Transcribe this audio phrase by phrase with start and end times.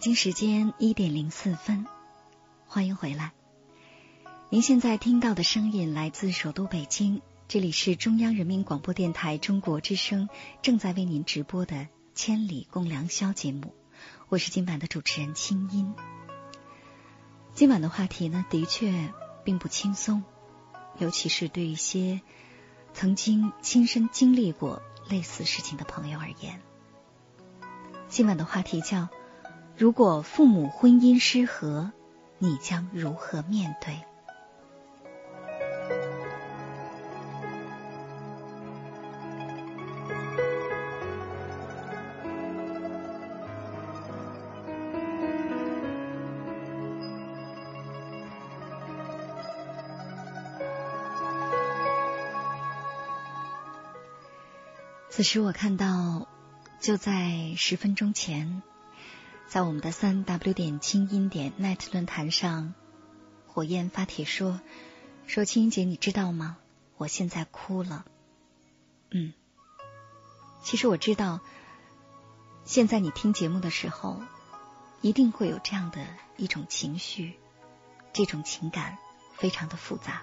[0.00, 1.86] 北京时间一点零四分，
[2.64, 3.32] 欢迎回来。
[4.48, 10.30] 您现在听到的声音来自首都北京，这里是中央人民广播电台中国之声
[10.62, 11.76] 正在为您直播的
[12.14, 13.74] 《千里共良宵》节目，
[14.30, 15.92] 我是今晚的主持人清音。
[17.52, 19.12] 今晚的话题呢，的确
[19.44, 20.24] 并不轻松，
[20.98, 22.22] 尤其是对一些
[22.94, 26.62] 曾经亲身经历过类似事情的朋友而言。
[28.08, 29.10] 今晚的话题叫。
[29.80, 31.90] 如果父母婚姻失和，
[32.36, 33.96] 你将如何面对？
[55.08, 56.28] 此时我看到，
[56.80, 58.62] 就在十分钟前。
[59.50, 62.72] 在我们的三 w 点清音点 net 论坛上，
[63.48, 64.60] 火焰发帖说
[65.26, 66.56] ：“说青音姐，你知道吗？
[66.96, 68.04] 我现在哭了。”
[69.10, 69.32] 嗯，
[70.62, 71.40] 其实我知道，
[72.64, 74.22] 现在你听节目的时候，
[75.00, 76.06] 一定会有这样的
[76.36, 77.34] 一种情绪，
[78.12, 78.98] 这种情感
[79.34, 80.22] 非常的复杂。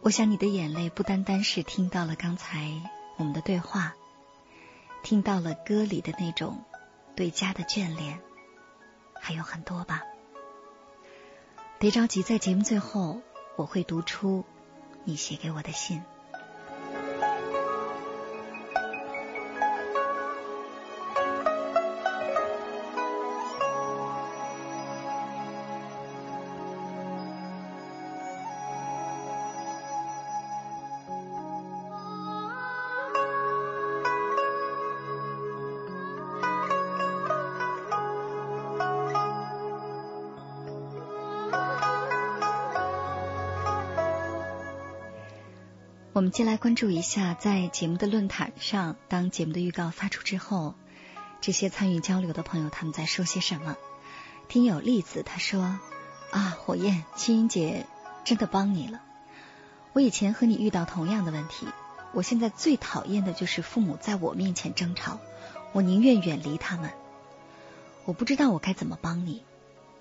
[0.00, 2.70] 我想你的眼泪不单单是听到了刚才
[3.16, 3.96] 我们的对话，
[5.02, 6.62] 听到了歌里的那种。
[7.16, 8.20] 对家的眷恋
[9.14, 10.02] 还有很多吧，
[11.78, 13.22] 别着急，在节目最后
[13.56, 14.44] 我会读出
[15.04, 16.02] 你写给我的信。
[46.26, 50.74] 我们先来关注一下，在节目的论坛上，当节目的预告发出之后，
[51.40, 53.76] 这些参与交流的朋友他们在说些什么？
[54.48, 55.78] 听友栗子他说
[56.32, 57.86] ：“啊，火焰青音姐
[58.24, 59.02] 真的帮你了。
[59.92, 61.68] 我以前和你遇到同样的问题，
[62.12, 65.20] 我现在最讨厌的就是父母在我面前争吵，
[65.70, 66.90] 我宁愿远离他们。
[68.04, 69.44] 我不知道我该怎么帮你。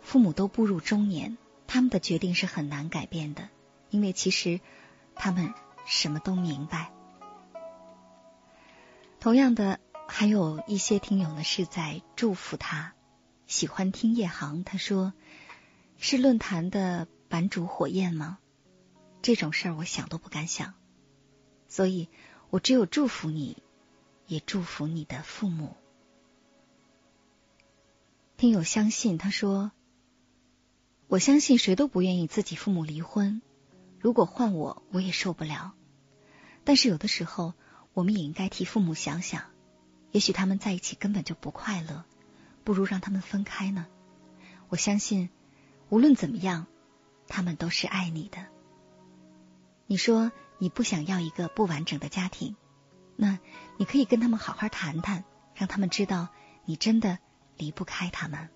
[0.02, 1.38] 父母都步入中年，
[1.68, 3.50] 他们的决定是很难改变的，
[3.92, 4.60] 因为其实
[5.14, 5.54] 他们。”
[5.86, 6.92] 什么都明白。
[9.20, 12.94] 同样的，还有一些听友呢是在祝福他。
[13.48, 15.14] 喜欢听夜航，他说
[15.98, 18.40] 是论坛的版主火焰吗？
[19.22, 20.74] 这种事儿我想都不敢想，
[21.68, 22.10] 所以
[22.50, 23.58] 我只有祝福你，
[24.28, 25.76] 也祝福你的父母。
[28.38, 29.72] 听友相信，他说
[31.08, 33.42] 我相信谁都不愿意自己父母离婚。
[34.00, 35.74] 如果换我，我也受不了。
[36.66, 37.54] 但是有的时候，
[37.94, 39.44] 我们也应该替父母想想，
[40.12, 42.04] 也许他们在一起根本就不快乐，
[42.64, 43.86] 不如让他们分开呢。
[44.68, 45.30] 我相信，
[45.90, 46.66] 无论怎么样，
[47.28, 48.48] 他们都是爱你的。
[49.86, 52.56] 你说你不想要一个不完整的家庭，
[53.16, 53.38] 那
[53.78, 55.24] 你可以跟他们好好谈谈，
[55.54, 56.30] 让他们知道
[56.66, 57.20] 你真的
[57.56, 58.50] 离不开他们。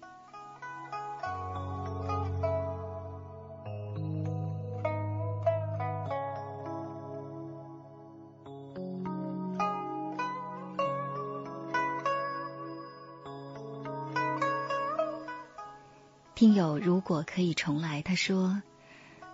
[16.40, 18.64] 听友如果可以重来，他说：“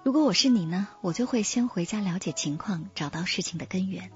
[0.02, 4.10] 如果我是你呢，我就会先回家了解情况，找到事情的根源。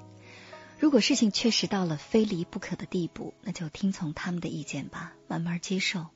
[0.79, 6.07] 如果事情确实到了非离不可的地步，那就听从他们的意见吧，慢慢接受。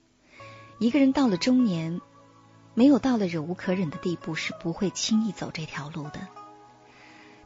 [0.80, 2.02] 一个人到了中年，
[2.74, 6.28] 没有到了忍无可忍的地步，是不会轻易走这条路的。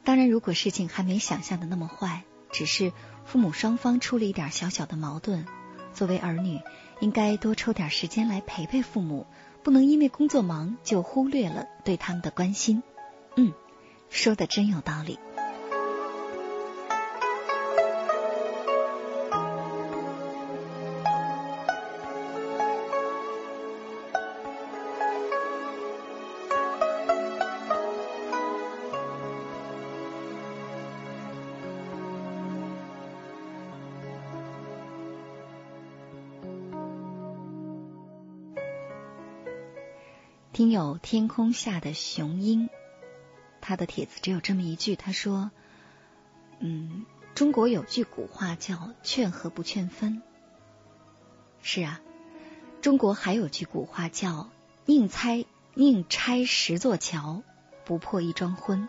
[0.06, 2.94] 当然，如果事情还没想象的那么坏，只是
[3.26, 5.46] 父母双方出了一点小小的矛盾，
[5.94, 6.60] 作为儿女。”
[7.00, 9.28] 应该多抽点时间来陪陪父母，
[9.62, 12.82] 不能因为工作忙就忽略了对他们的关心。
[13.36, 13.54] 嗯，
[14.10, 15.20] 说的真有道理。
[40.78, 42.70] 有天空下的雄鹰，
[43.62, 45.50] 他的帖子只有这么一句，他说
[46.62, 47.04] ：“嗯，
[47.34, 50.22] 中国有句古话叫‘劝和不劝分’。
[51.64, 52.00] 是啊，
[52.80, 54.52] 中国还有句古话叫
[54.86, 57.42] ‘宁拆宁拆十座桥，
[57.84, 58.88] 不破一桩婚’。”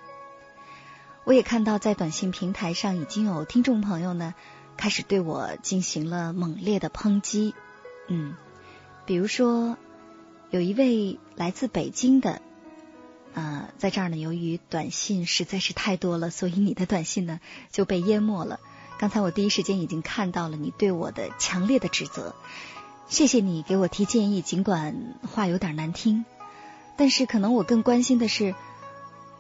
[1.25, 4.35] 我也看到在短信平台上已经有听众朋友呢
[4.77, 7.55] 开始对我进行了猛烈的抨击，
[8.09, 8.37] 嗯，
[9.07, 9.79] 比如说。
[10.51, 12.41] 有一位来自北京的，
[13.35, 17.39] 呃，在这儿呢，由于短信实在是太多了，所以你的短信呢
[17.71, 18.59] 就被淹没了。
[18.99, 22.35] 刚才我第一时间已经看到了你对我的强烈的指责，
[23.09, 26.25] 谢谢你给我提建议，尽管话有点难听，
[26.97, 28.55] 但是可能我更关心的是，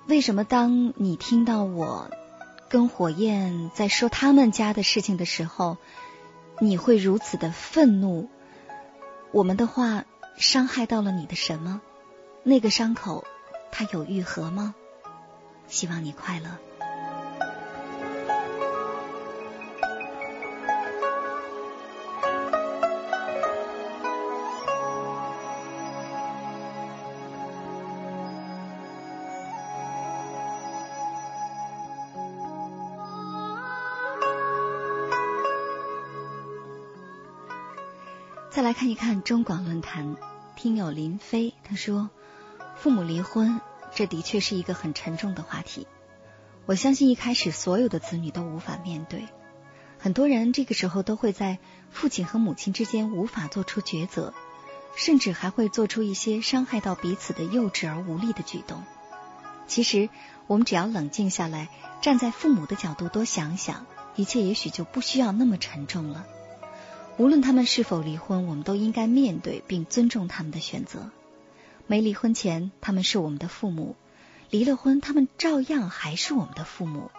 [0.07, 2.11] 为什么当你听到我
[2.69, 5.79] 跟火焰在说他们家的事情的时候，
[6.61, 8.29] 你会如此的愤怒？
[9.33, 10.05] 我们的话。
[10.39, 11.83] 伤害到了你的什么？
[12.45, 13.25] 那个伤口，
[13.73, 14.75] 它有愈合吗？
[15.67, 16.59] 希望你快乐。
[38.59, 40.17] 再来看一看中广论坛。
[40.57, 42.11] 听友林飞他说
[42.75, 43.61] ：“父母离婚，
[43.95, 45.87] 这的确是一个很沉重的话题。
[46.67, 49.29] 我相信一开始所有的子女都无法面对，
[50.01, 51.59] 很多人这个时候都会在
[51.93, 54.35] 父亲和母亲之间无法做出抉择，
[54.97, 58.83] 甚至还会做出一些伤害到彼此的幼稚而无力的举动。
[59.69, 60.09] 其实，
[60.49, 61.69] 我们只要冷静下来，
[62.03, 66.27] 站在父母的角度多想想，一切也许就不需要那么沉重了。”
[67.19, 71.11] 无论他们是否离婚，我们都应该面对并尊重他们的选择。
[71.89, 73.97] 没离婚前，他们是我们的父母；
[74.51, 77.11] 离了婚，他们照样还是我们的父母。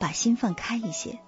[0.00, 1.20] 把心放开一些，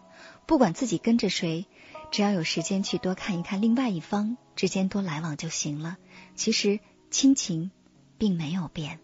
[0.47, 1.67] 不管自己跟着谁，
[2.11, 5.97] 只要有时间去多看一看另外一方，之间多来往就行了。
[6.35, 6.81] 其实
[7.11, 7.71] 亲情
[8.17, 9.01] 并没有变。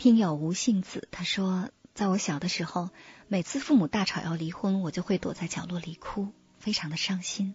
[0.00, 2.88] 听友吴杏子他说，在我小的时候，
[3.28, 6.28] 每次父母大吵要离婚，我就会躲在角落里哭，
[6.58, 7.54] 非常的伤心。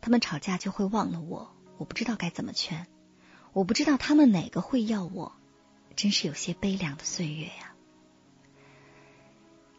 [0.00, 2.86] 他们吵架就会忘了我，我不知道该怎么劝，
[3.52, 5.32] 我不知道他们哪个会要我，
[5.96, 7.74] 真是有些悲凉的岁月呀。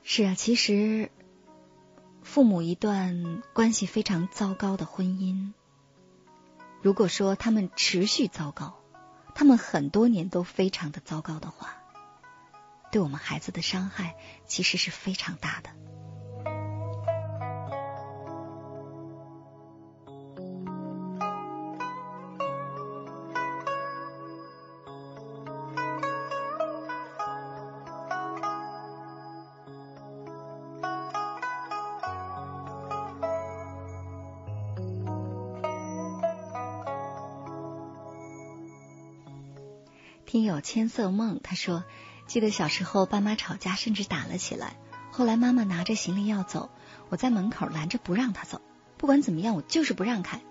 [0.03, 1.09] 是啊，其实
[2.21, 5.53] 父母一段关系非常糟糕的婚姻，
[6.81, 8.77] 如果说他们持续糟糕。
[9.37, 11.75] 他们很多年都非常的糟糕的话，
[12.91, 14.15] 对我们孩子的伤害
[14.47, 15.69] 其实是非常大的。
[40.57, 41.83] 友千色梦，他说
[42.25, 44.75] ：“记得小时候爸妈吵架，甚至打了起来。
[45.11, 46.71] 后来妈妈拿着行李要走，
[47.09, 48.59] 我在门口拦着不让他走。
[48.97, 50.41] 不管怎么样，我就是不让开。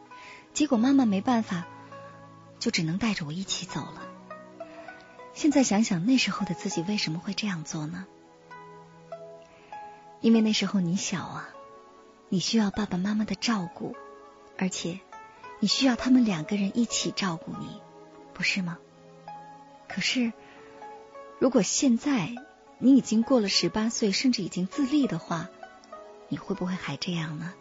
[0.54, 1.66] 结果妈妈没办法，
[2.60, 4.02] 就只能带着我一起走了。
[5.34, 8.06] 现在想想，那时候的自己为什么会这样做呢？
[10.20, 11.48] 因为那时候你小啊，
[12.28, 13.96] 你需要爸爸妈妈的照顾，
[14.56, 15.00] 而且
[15.58, 17.80] 你需要他们两个人一起照顾你，
[18.32, 18.78] 不是吗？”
[19.88, 20.32] 可是，
[21.38, 22.34] 如果现在
[22.78, 25.48] 你已经过了十八岁，甚至已经自立的话，
[26.28, 27.54] 你会不会还这样呢？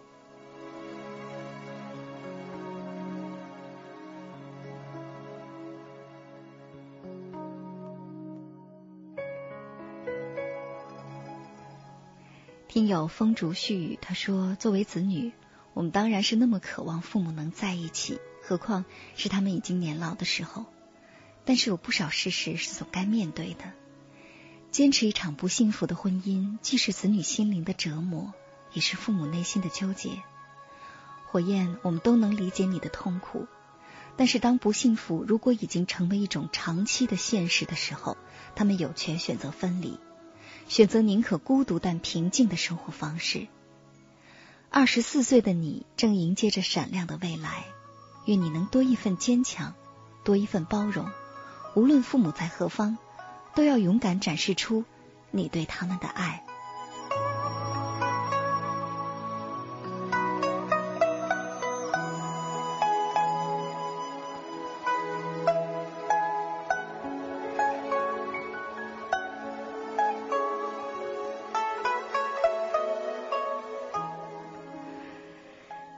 [12.67, 15.31] 听友风烛絮语，他说：“作为子女，
[15.73, 18.83] 我们当然是那么渴望父母能在一起，何况
[19.15, 20.65] 是他们已经年老的时候。
[21.45, 23.71] 但是有不少事实是总该面对的。
[24.71, 28.33] 坚持一场不幸福的婚姻，既是子女心灵的折磨，
[28.73, 30.21] 也是父母内心的纠结。
[31.27, 33.47] 火焰，我们都能理解你的痛苦，
[34.17, 38.17] 但是当不幸福如果已经成为一种长期的现实的时候，
[38.55, 39.99] 他们有权选择分离。”
[40.67, 43.47] 选择宁可孤独但平静的生活方式。
[44.71, 47.65] 二十四岁的你正迎接着闪亮的未来，
[48.25, 49.75] 愿你能多一份坚强，
[50.23, 51.07] 多一份包容。
[51.75, 52.97] 无论父母在何方，
[53.53, 54.85] 都要勇敢展示出
[55.29, 56.41] 你对他们的爱。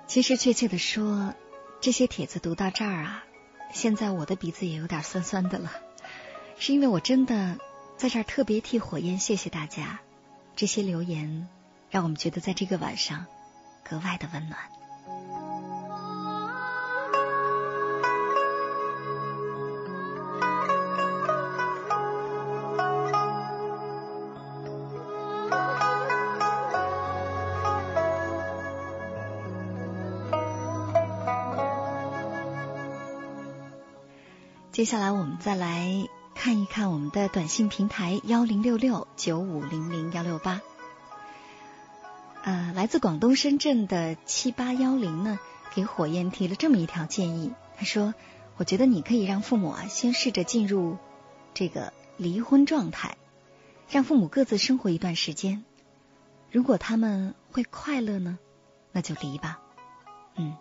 [0.07, 1.36] 其实，确切的说，
[1.79, 3.24] 这些帖子读到这儿啊，
[3.71, 5.71] 现在我的鼻子也有点酸酸的了，
[6.57, 7.57] 是因为我真的
[7.97, 10.00] 在这儿特别替火焰谢谢大家，
[10.55, 11.47] 这些留言
[11.91, 13.25] 让我们觉得在这个晚上
[13.83, 14.59] 格外的温暖。
[34.77, 40.62] 接下来我们再来看一看我们的短信平台幺零六六九五零零幺六八，
[42.43, 45.39] 呃，来自广东深圳的七八幺零呢，
[45.74, 47.53] 给火焰提了这么一条建议。
[47.75, 48.13] 他说
[48.57, 51.00] ：“我觉得你可以让父母啊，先试着进入
[51.55, 53.17] 这个离婚状态，
[53.89, 55.65] 让父母各自生活一段时间。
[56.51, 58.38] 如果他们会快乐呢，
[58.91, 59.60] 那就离吧。”
[60.38, 60.55] 嗯，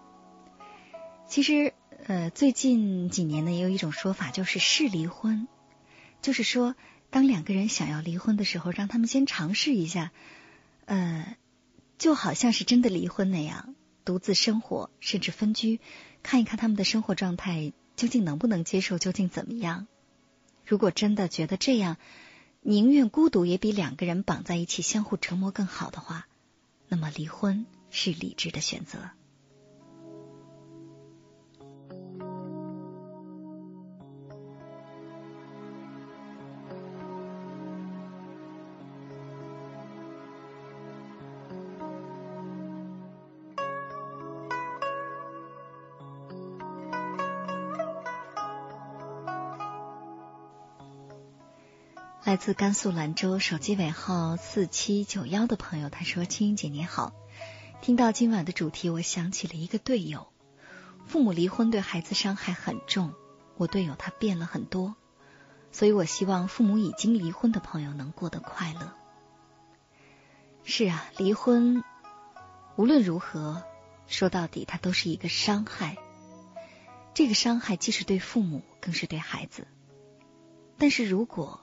[1.28, 1.74] 其实。
[2.08, 5.48] 呃，最近几年呢，也有一种说法，就是试离婚，
[6.22, 6.76] 就是说，
[7.10, 10.12] 当两个人想要离婚的时候，让他们先尝试一下，
[10.84, 11.36] 呃，
[11.98, 15.80] 就好像是真的离婚那样，独自生活，甚至分居，
[16.22, 19.88] 看一看他们的生活状态究竟能不能接受，究竟怎么样。
[20.64, 21.96] 如果真的觉得这样，
[22.60, 26.28] 宁愿孤独也比两个人绑在一起相互折磨更好的话，
[26.86, 29.10] 那么离婚是理智的选择。
[52.26, 57.12] 来自甘肃兰州，手机尾号四七九幺的朋友，他说：“青音姐你好，
[57.82, 60.26] 听到今晚的主题，我想起了一个队友。
[61.06, 63.14] 父母离婚对孩子伤害很重，
[63.56, 64.96] 我队友他变了很多，
[65.70, 68.92] 所以我希望父母已经离婚的朋友能过得快乐。
[70.64, 71.84] 是啊，离婚
[72.74, 73.62] 无论如何
[74.08, 75.96] 说到底，它都是一个伤害。
[77.14, 79.68] 这个伤害既是对父母，更是对孩子。
[80.76, 81.60] 但是如果……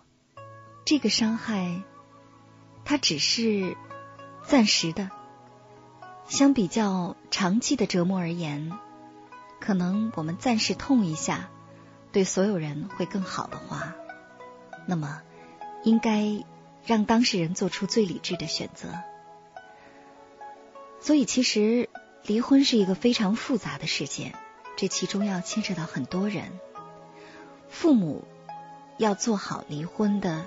[0.86, 1.82] 这个伤害，
[2.84, 3.78] 它只是
[4.46, 5.10] 暂时的。
[6.25, 8.72] 相比较长期的折磨而言，
[9.62, 11.50] 可能我们暂时痛一下，
[12.12, 13.96] 对所有人会更好的话，
[14.86, 15.22] 那么
[15.84, 16.44] 应该
[16.86, 18.90] 让当事人做出最理智的选择。
[21.00, 21.90] 所以，其实
[22.24, 24.34] 离婚是一个非常复杂的事件，
[24.75, 26.60] 这其中要牵扯到很多人。
[27.70, 28.25] 父母
[28.98, 30.46] 要做好离婚的。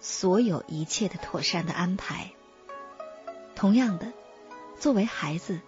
[0.00, 2.30] 所有一切的妥善的安排。
[3.54, 4.12] 同样的，
[4.78, 5.60] 作为孩子，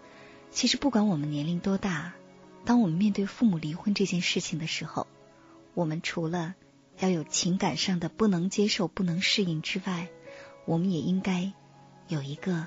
[0.51, 2.15] 其实不管我们年龄多大，
[2.65, 5.09] 当我们面对父母离婚这件事情的时候，
[5.75, 6.55] 我们除了
[6.99, 10.09] 要有情感上的不能接受、不能适应之外，
[10.65, 11.53] 我们也应该
[12.07, 12.67] 有一个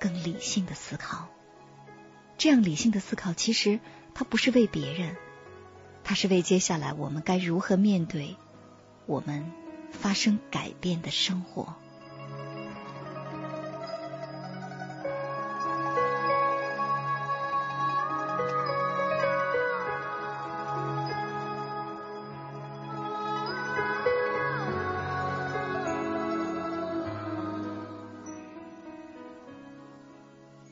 [0.00, 1.28] 更理性的思考。
[2.38, 3.78] 这样理性的思考，其实
[4.14, 5.16] 它不是为别人，
[6.02, 8.36] 它是为接下来我们该如何面对
[9.04, 9.52] 我们。
[9.92, 11.74] 发生改变的生活。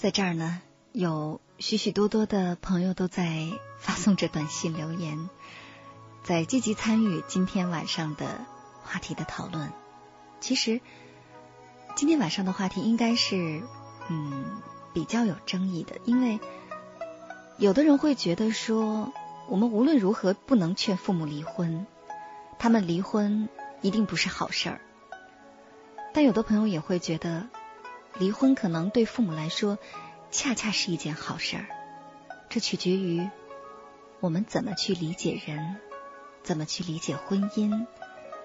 [0.00, 0.62] 在这儿呢
[0.92, 3.46] 有许许多多的朋友都在
[3.78, 5.28] 发送着短信留言
[6.24, 8.46] 在积极参与今天晚上的
[8.82, 9.72] 话题的讨论。
[10.40, 10.80] 其实，
[11.96, 13.62] 今天晚上的话题应该是
[14.08, 14.60] 嗯
[14.94, 16.40] 比较有争议的，因为
[17.58, 19.12] 有的人会觉得说，
[19.48, 21.86] 我们无论如何不能劝父母离婚，
[22.58, 23.48] 他们离婚
[23.80, 24.80] 一定不是好事儿。
[26.12, 27.48] 但有的朋友也会觉得。
[28.18, 29.78] 离婚可能对父母来说，
[30.32, 31.66] 恰恰是一件好事儿。
[32.48, 33.30] 这取决于
[34.18, 35.76] 我们怎么去理解人，
[36.42, 37.86] 怎么去理解婚姻，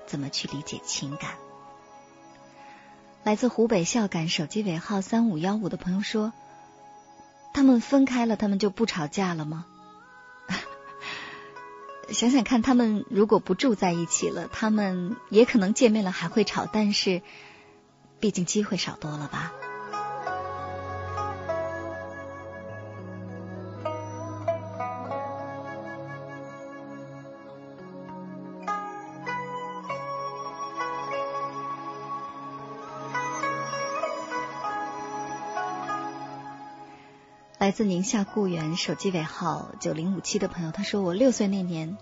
[0.05, 1.31] 怎么去理解情感。
[3.23, 6.31] 来自湖北孝感手机尾号三五幺五的朋友说
[7.53, 9.65] ：“他们分开了，他们就不吵架了吗？”
[12.11, 17.21] 想想看，他们如果不住在一起了，他们也可能见面了还会吵，但是。
[18.17, 19.51] 毕竟机会少多了吧。
[37.65, 41.97] 来自宁夏固原手机尾号九零五七的朋友，他说：“我六岁那年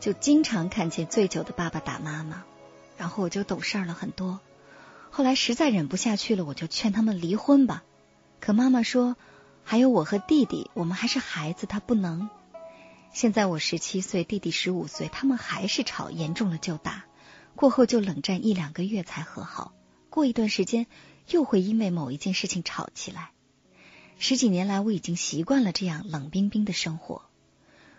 [0.00, 2.44] 就经常看见醉酒的爸爸打妈妈，
[2.96, 4.40] 然后我就懂事了很多。”
[5.12, 7.82] 后来实在忍不下去了，我就劝他们离婚吧。
[8.40, 9.14] 可妈妈说，
[9.64, 12.30] 还有我和弟弟，我们还是孩子，他不能。
[13.12, 17.04] 现在我十七岁，弟弟十五岁，他们还是吵，严重了就打，
[17.54, 19.74] 过后就冷战一两个月才和好。
[20.08, 20.86] 过一段时间
[21.28, 23.32] 又会因为某一件事情吵起来。
[24.24, 27.22] 十几年来，我已经习惯了这样冷冰冰的生活。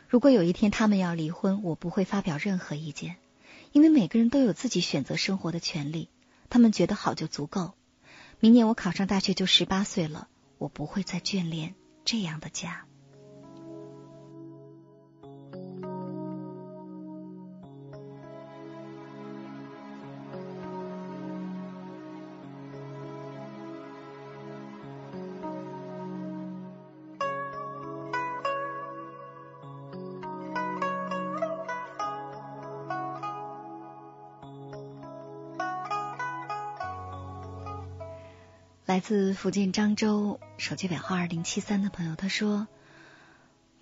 [0.08, 3.18] 如果有一天他们要离婚，我不会发表任何意见，
[3.74, 6.08] 因为每个人都有自己选择生活的权利。
[6.50, 7.74] 他们觉得好就足够。
[8.40, 12.86] 明年我考上大学就十八岁了，我不会再眷恋这样的家。
[39.04, 42.70] 自福建漳州手机尾号二零七三的朋友，他说：“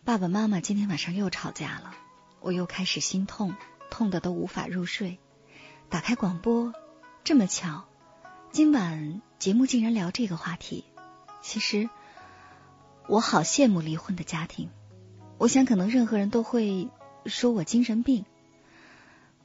[0.04, 1.94] 爸爸妈妈今天晚上又吵架了，
[2.40, 3.54] 我又开始心痛，
[3.92, 5.20] 痛的都无法入睡。
[5.90, 6.74] 打开广播，
[7.24, 7.86] 这么巧，
[8.52, 10.86] 今晚节目竟然聊这个话题。
[11.44, 11.88] 其实
[13.08, 14.72] 我好羡慕离婚的家庭。
[15.38, 16.90] 我想，可能任何人都会
[17.28, 18.26] 说我精神病，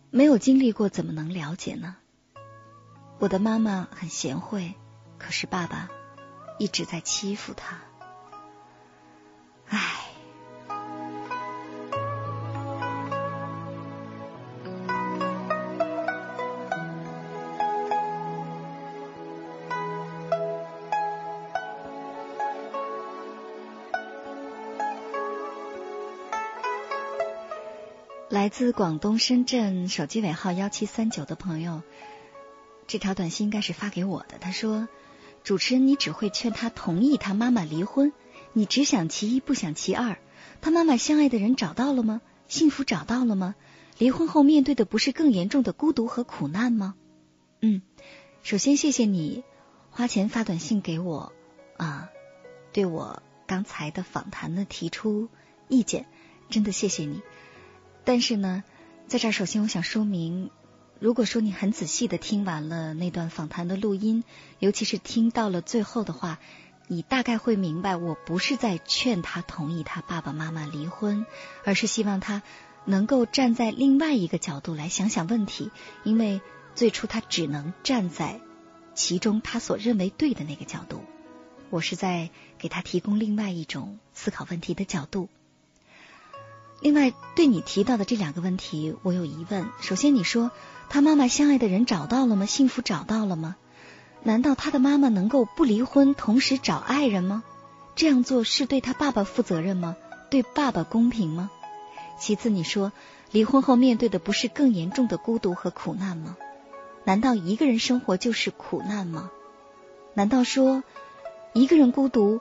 [0.08, 1.96] 没有经历过怎么能了解呢？
[3.18, 4.72] 我的妈妈很贤惠。”
[5.18, 5.88] 可是爸爸
[6.58, 7.80] 一直在欺负他，
[9.68, 9.80] 唉。
[28.28, 31.82] 来自广东深圳手机尾号幺七三九的朋友，
[32.86, 34.38] 这条短信应该是发给我的。
[34.38, 34.88] 他说。
[35.46, 38.12] 主持人，你只会劝他同意他妈妈离婚，
[38.52, 40.18] 你只想其一不想其二。
[40.60, 42.20] 他妈妈相爱的人找到了吗？
[42.48, 43.54] 幸福找到了吗？
[43.96, 46.96] 离婚后面对的不是更严重的孤独和苦难吗？
[47.60, 47.80] 嗯，
[48.42, 49.44] 首先谢谢你
[49.92, 51.32] 花钱发短信给我
[51.76, 52.10] 啊，
[52.72, 55.28] 对我刚才的访谈呢提出
[55.68, 56.06] 意见，
[56.50, 57.22] 真的谢谢你。
[58.02, 58.64] 但是呢，
[59.06, 60.50] 在这儿首先我想说明。
[60.98, 64.24] 如果说你很仔细的听完了那段访谈的录音，
[64.58, 66.38] 尤其是听到了最后的话，
[66.86, 71.26] 你大概会明白，我不是在劝他同意他爸爸妈妈离婚，
[71.64, 72.42] 而是希望他
[72.86, 75.70] 能够站在另外一个角度来想想问题，
[76.02, 76.40] 因为
[76.74, 78.40] 最初他只能站在
[78.94, 81.02] 其中他所认为对的那个角度，
[81.68, 85.28] 我是在给他提供另外一种思考问题的角度。
[86.80, 89.68] 另外，对你提到的这两个问题，我有疑问。
[89.80, 90.50] 首先，你说
[90.88, 92.46] 他妈妈相爱的人找到了吗？
[92.46, 93.56] 幸福找到了吗？
[94.22, 97.42] 难道他的妈妈能够不离婚，同时找爱人吗？
[97.94, 99.96] 这样做是对他爸爸负责任吗？
[100.30, 101.50] 对爸爸公平吗？
[102.18, 102.92] 其次，你说
[103.30, 106.36] 离婚后面对的不是更严重的孤独和苦难吗？
[107.04, 109.30] 难道一个人生活就是苦难吗？
[110.12, 110.84] 难道说
[111.54, 112.40] 一个人孤独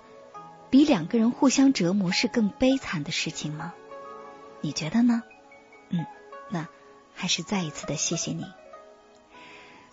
[0.69, 3.73] 比两个人互相折磨是更悲惨的事情吗？
[4.65, 5.21] 你觉得呢？
[5.91, 6.07] 嗯，
[6.49, 6.67] 那
[7.13, 8.43] 还是再一次的谢谢你。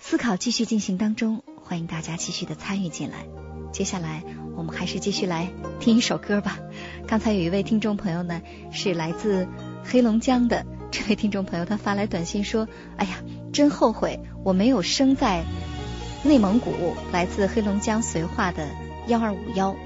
[0.01, 3.27] 思考继续进行当中，欢迎大家继续的参与进来。
[3.71, 4.25] 接下来
[4.57, 6.59] 我们还是继续来听一首歌吧。
[7.07, 8.41] 刚才有一位听众朋友呢，
[8.73, 9.47] 是来自
[9.85, 15.45] 黑龙江的这位听众朋友，他发来短信说：“哎呀，真后悔我没有生在
[16.25, 18.67] 内蒙古。”来自黑龙江绥化的
[19.07, 19.77] 幺二五幺，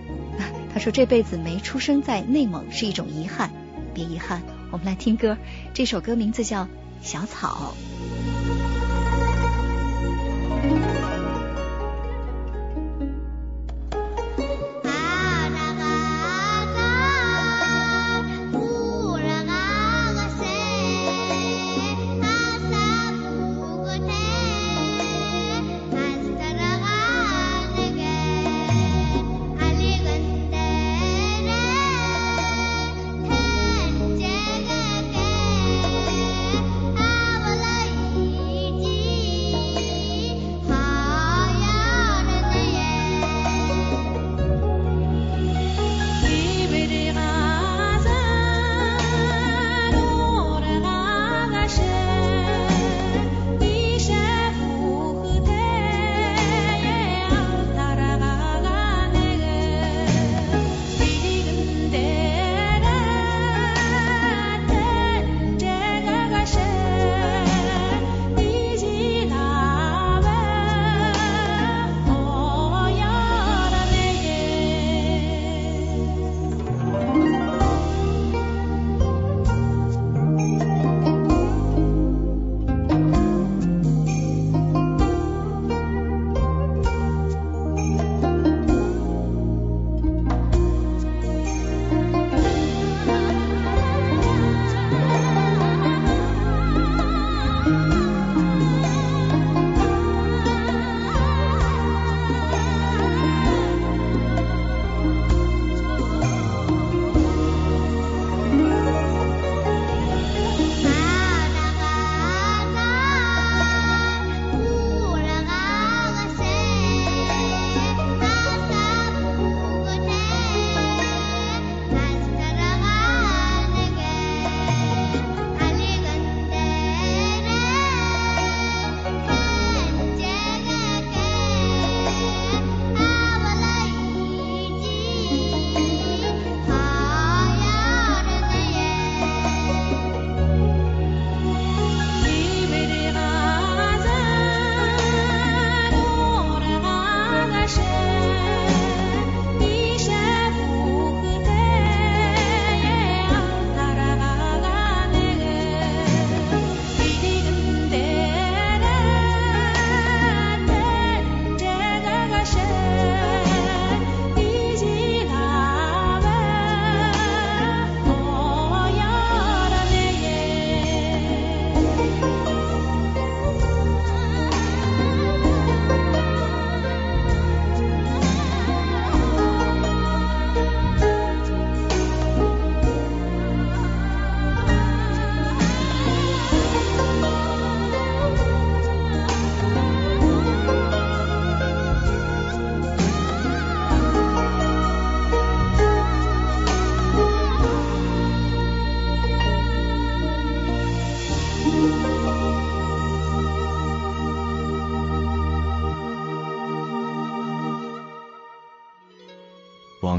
[0.73, 3.51] 他说这辈子没出生在内蒙是一种遗憾，
[3.93, 4.41] 别遗憾。
[4.71, 5.37] 我们来听歌，
[5.75, 6.65] 这首歌名字叫
[7.01, 7.75] 《小草》。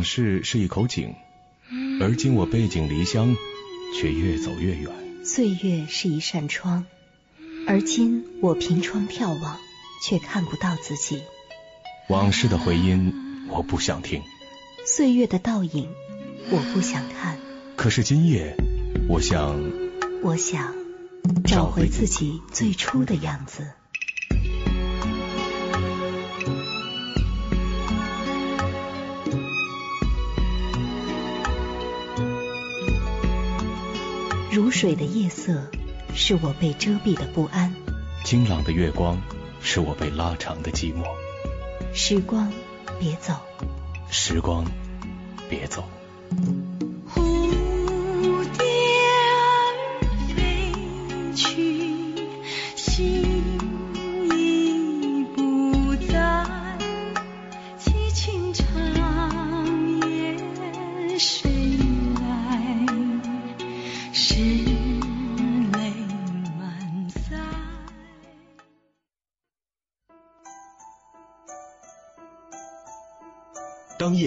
[0.08, 1.16] 往事是一口井，
[2.00, 3.36] 而今我背井离乡，
[3.94, 4.90] 却越走越远。
[5.26, 6.86] 岁月是一扇窗，
[7.68, 9.58] 而今我凭窗眺望，
[10.02, 11.24] 却看不到自己。
[12.08, 13.14] 往事的回音，
[13.50, 14.22] 我不想听；
[14.86, 15.90] 岁月的倒影，
[16.52, 17.38] 我不想看。
[17.76, 18.56] 可是今夜，
[19.10, 19.62] 我想，
[20.24, 20.74] 我想
[21.44, 23.72] 找回自己最初的样子。
[34.58, 35.70] 如水的夜色，
[36.16, 37.72] 是我被遮蔽的不安；
[38.26, 39.22] 清朗的月光，
[39.62, 41.04] 是我被拉长的寂寞。
[41.94, 42.52] 时光，
[43.00, 43.36] 别走；
[44.10, 44.66] 时光，
[45.48, 45.84] 别走。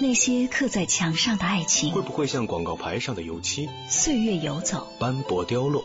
[0.00, 3.68] 那些刻在墙上的爱情，会不会像广告牌上的油漆？
[3.88, 5.84] 岁月游走，斑驳凋落。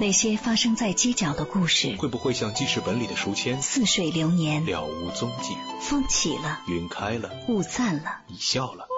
[0.00, 3.62] 那些发生在街角的故事，会不会像记事本里的书签？
[3.62, 5.56] 似水流年，了无踪迹。
[5.80, 8.88] 风起了，云开了，雾散了，你笑了。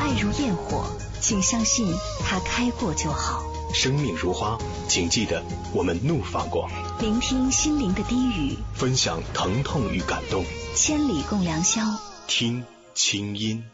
[0.00, 0.84] 爱如焰火，
[1.20, 1.86] 请相信
[2.26, 3.44] 它开过就好。
[3.72, 5.42] 生命如花，请记得
[5.72, 6.68] 我们怒放过。
[7.00, 10.44] 聆听心灵的低语，分享疼痛与感动。
[10.74, 11.80] 千里共良宵，
[12.26, 13.64] 听清音。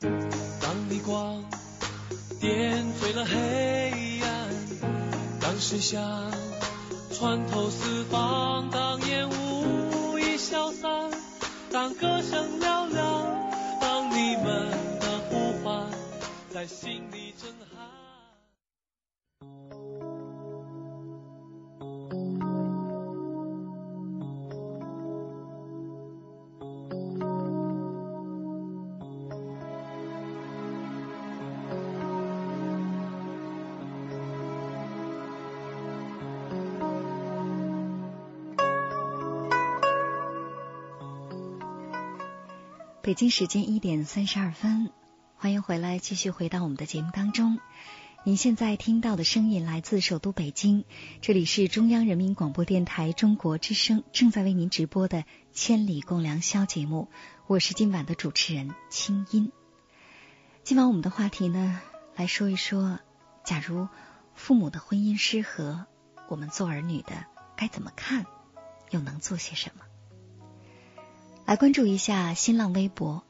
[0.00, 1.44] 当逆光
[2.40, 4.48] 点缀了黑暗，
[5.40, 6.02] 当声响
[7.12, 11.10] 穿透四方，当烟雾已消散，
[11.70, 13.26] 当歌声嘹亮，
[13.80, 15.88] 当你们的呼唤
[16.52, 17.73] 在心里震撼。
[43.14, 44.90] 北京时间一点三十二分，
[45.36, 47.60] 欢迎回来，继续回到我们的节目当中。
[48.24, 50.84] 您现在听到的声音来自首都北京，
[51.20, 55.18] 这里是中央人民广播电台中国之声正在为您直播的
[55.52, 57.08] 《千里共良宵》节目，
[57.46, 59.52] 我是今晚的主持人清音。
[60.64, 61.80] 今晚我们的话题呢，
[62.16, 62.98] 来说一说，
[63.44, 63.86] 假如
[64.34, 65.86] 父母的婚姻失和，
[66.26, 68.26] 我们做儿女的该怎么看，
[68.90, 69.84] 又能做些什么？
[71.46, 73.22] 来关注一下新浪微博，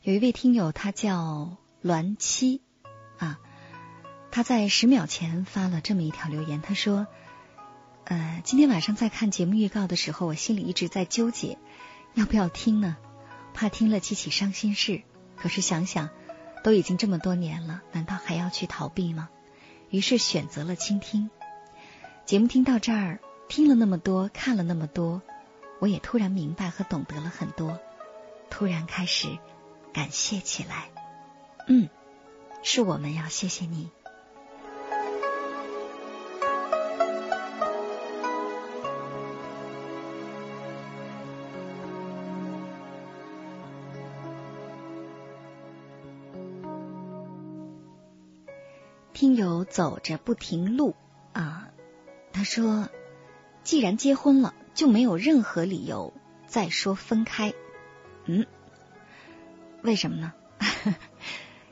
[0.00, 2.62] 有一位听友，他叫栾七
[3.18, 3.38] 啊，
[4.30, 7.06] 他在十秒前发了这么一条留言，他说
[8.04, 11.58] ：“呃，今天晚上在看节目预告的时候，我心里一直在纠结
[12.14, 12.96] 要不要听呢，
[13.52, 15.02] 怕听了激起伤心事。
[15.36, 16.08] 可是想想，
[16.64, 19.28] 都已经这么多年了，难道还要去逃避吗？
[19.90, 21.28] 于是选择了倾听。
[22.24, 25.20] 节目听到这儿，听了那么多，看了那么多。”
[25.80, 27.78] 我也突然明白和懂得了很多，
[28.50, 29.38] 突然开始
[29.92, 30.90] 感谢起来。
[31.68, 31.88] 嗯，
[32.62, 33.90] 是我们要谢谢你。
[49.12, 50.94] 听友走着不停路
[51.32, 51.68] 啊，
[52.32, 52.88] 他说
[53.62, 56.14] ：“既然结婚了。”就没有任何理由
[56.46, 57.52] 再说分开，
[58.26, 58.46] 嗯，
[59.82, 60.32] 为什么呢？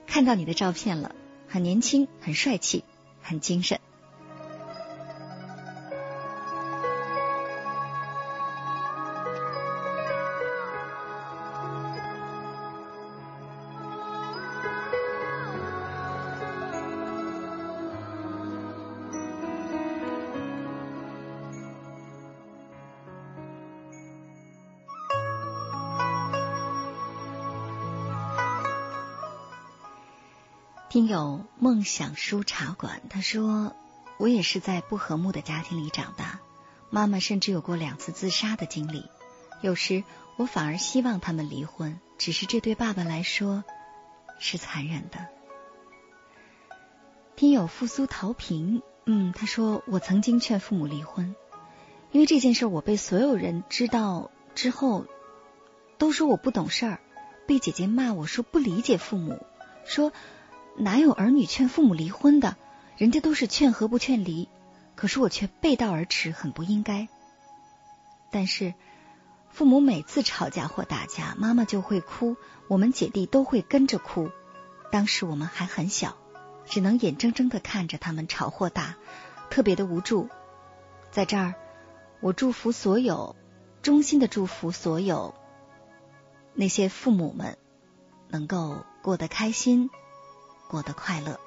[0.08, 1.14] 看到你的照片了，
[1.46, 2.82] 很年轻，很帅气，
[3.22, 3.78] 很精神。
[30.96, 33.76] 听友梦想书茶馆，他说
[34.16, 36.40] ：“我也是在不和睦的家庭里长大，
[36.88, 39.04] 妈妈甚至有过两次自杀的经历。
[39.60, 40.04] 有时
[40.38, 43.62] 我反而希望他们离婚，只是这对爸爸来说
[44.38, 45.26] 是残忍的。”
[47.36, 51.36] 听友复苏陶平，嗯，他说：“我曾经劝父母离婚，
[52.10, 55.04] 因为这件事我被所有人知道之后，
[55.98, 57.00] 都说我不懂事儿，
[57.46, 59.44] 被姐姐骂我说不理解父母，
[59.84, 60.10] 说。”
[60.78, 62.56] 哪有儿女劝父母离婚的？
[62.96, 64.48] 人家都是劝和不劝离，
[64.94, 67.08] 可是我却背道而驰，很不应该。
[68.30, 68.74] 但是
[69.50, 72.36] 父母每次吵架或打架，妈妈就会哭，
[72.68, 74.30] 我们姐弟都会跟着哭。
[74.90, 76.16] 当时我们还很小，
[76.64, 78.96] 只能眼睁睁的看着他们吵或打，
[79.50, 80.28] 特别的无助。
[81.10, 81.54] 在这儿，
[82.20, 83.36] 我祝福所有，
[83.82, 85.34] 衷心的祝福所有
[86.54, 87.58] 那些父母们，
[88.28, 89.90] 能够过得开心，
[90.68, 91.38] 过得快乐。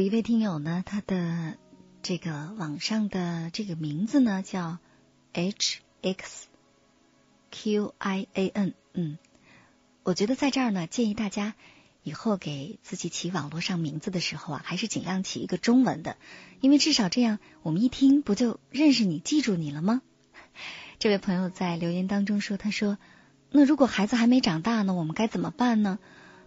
[0.00, 1.58] 有一位听友呢，他的
[2.02, 4.78] 这个网上的这个名字呢叫
[5.34, 6.46] H X
[7.50, 9.18] Q I A N，嗯，
[10.02, 11.54] 我觉得在这儿呢，建议大家
[12.02, 16.16] 以后给自己起网络上名字的时候啊，还是尽量起一个中文的，
[16.62, 20.00] 因为至少这样我们一听不就认识你、记住你了吗？
[20.98, 22.96] 这位朋友在留言当中说，他说
[23.52, 25.98] ：“那如果孩子还没长大呢，我们该怎么办呢？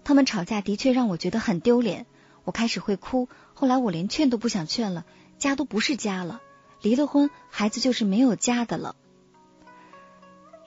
[0.03, 2.07] 他们吵架的确让我觉得很丢脸。”
[2.43, 5.05] 我开始会哭，后来我连劝都不想劝了，
[5.37, 6.41] 家都不是家了，
[6.81, 8.95] 离了婚，孩子就是没有家的了。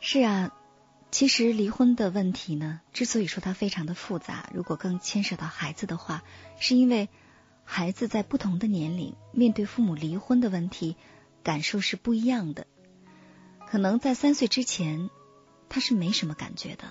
[0.00, 0.54] 是啊，
[1.10, 6.22] 其实离婚的问题呢，之所以说它非常的复杂，如果更牵涉到孩子的话，
[6.58, 7.08] 是因为
[7.64, 10.96] 孩子在不同的年龄面对父母离婚的问题，
[11.42, 12.66] 感受是不一样的。
[13.68, 15.10] 可能在三岁之前，
[15.68, 16.84] 他是没什么感觉的，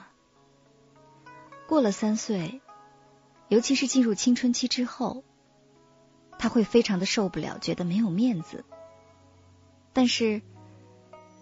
[1.68, 2.62] 过了三岁。
[3.48, 5.24] 尤其是进入青春期之后，
[6.38, 8.66] 他会非常的受不了，觉得没有面子。
[9.94, 10.42] 但是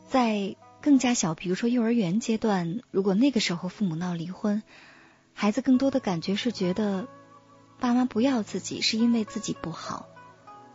[0.10, 4.62] 在更加小，比如说幼儿园阶段，如果那个时候父母闹离婚，
[5.34, 7.08] 孩子更多的感觉是觉得
[7.80, 10.08] 爸妈不要自己是因为自己不好，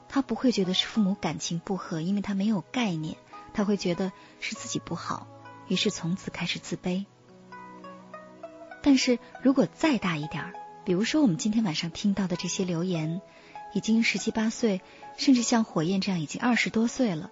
[0.08, 3.16] 他不会觉得是父母感情不和，因为他没有概念，
[3.52, 5.28] 他会觉得是自己不好，
[5.68, 7.04] 于是从此开始自卑。
[8.82, 10.54] 但是如果再大一点儿，
[10.88, 13.20] 比如说，我们今天晚上听到的这些留言，
[13.74, 14.80] 已经十七八岁，
[15.18, 17.30] 甚至像火焰这样已经二十多岁了。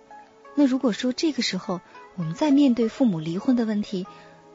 [0.55, 1.81] 那如果说这个时候
[2.17, 4.07] 我们在面对父母离婚的问题，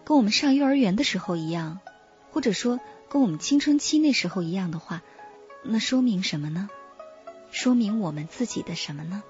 [0.03, 1.79] 跟我们上幼儿园的时候一样，
[2.29, 5.01] 或者说跟我们青春期那时候一样的话，
[5.63, 6.69] 那说明什么呢？
[7.49, 9.23] 说明我们自己的什么呢？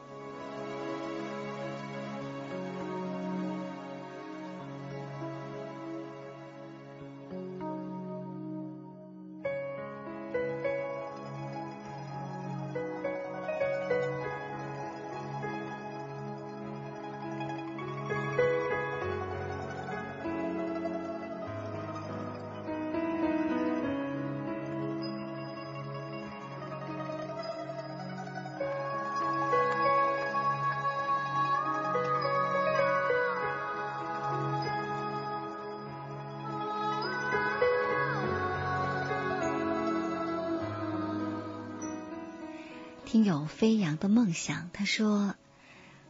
[43.21, 45.35] 听有飞扬的梦想，他说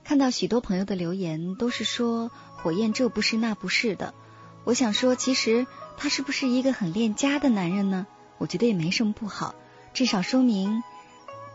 [0.06, 4.14] 看到许多朋友的留言都是说火焰这不是那不是的。
[4.64, 8.08] 我想说，其实他是不是一个很恋家的男人呢？
[8.38, 9.56] 我觉得也没什么不好，
[9.94, 10.84] 至少说明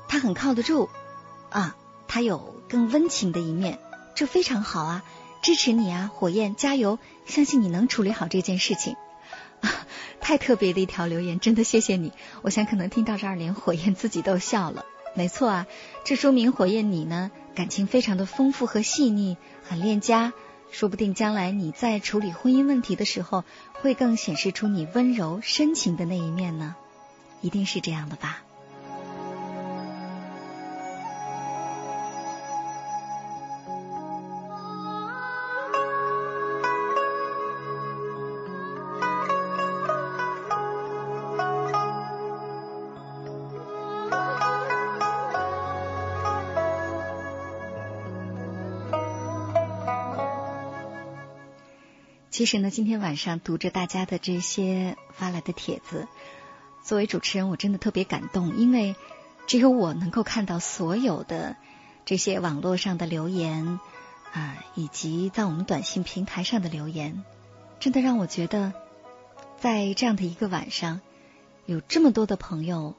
[0.09, 0.91] 他很靠得住
[1.49, 1.75] 啊，
[2.07, 3.79] 他有更温情的一面，
[4.15, 5.05] 这非常好啊，
[5.41, 8.95] 支持你啊，火焰加油，相信你能处理好这件事情。
[10.21, 12.13] 太特别的一条留言，真的谢谢你。
[12.43, 14.85] 我想可能听到这儿，连火焰自己都笑了。
[15.17, 15.67] 没错啊，
[16.05, 20.33] 这说明火焰你呢感情非常的丰富和细腻，很恋家。
[20.71, 23.45] 说不定将来你在处理婚姻问题的时候，
[23.81, 26.77] 会更显示出你温柔深情的那一面呢，
[27.41, 28.46] 一定是这样的吧。
[52.37, 56.07] 其实呢，今天晚上读着大家的这些发来的帖子，
[56.83, 58.95] 作为主持人，我真的特别感动，因为
[59.47, 61.57] 只有我能够看到所有的
[62.05, 63.81] 这些网络上的留言
[64.35, 67.25] 啊，以及在我们短信平台上的留言，
[67.81, 68.75] 真的让我觉得，
[69.59, 71.01] 在这样的一个晚上，
[71.65, 72.97] 有这么多的朋友，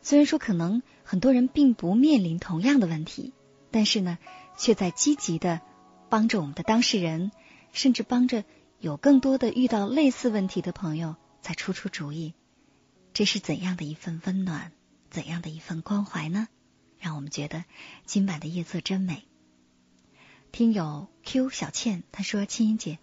[0.00, 3.32] 虽然说可能很多人并不面临同样的问题，
[3.72, 4.18] 但是呢，
[4.56, 5.60] 却在积极的
[6.08, 7.32] 帮着我们的当事人，
[7.72, 8.44] 甚至帮着
[8.86, 12.34] 有更多的遇到类似问题的朋友再出出主意。
[13.12, 14.70] 这是怎样的一份温暖，
[15.10, 16.46] 怎样的一份关怀呢？
[17.00, 17.64] 让我们觉得
[18.04, 19.24] 今晚的夜色真美。
[20.52, 23.00] 听友 Q 小倩她说：“青音姐，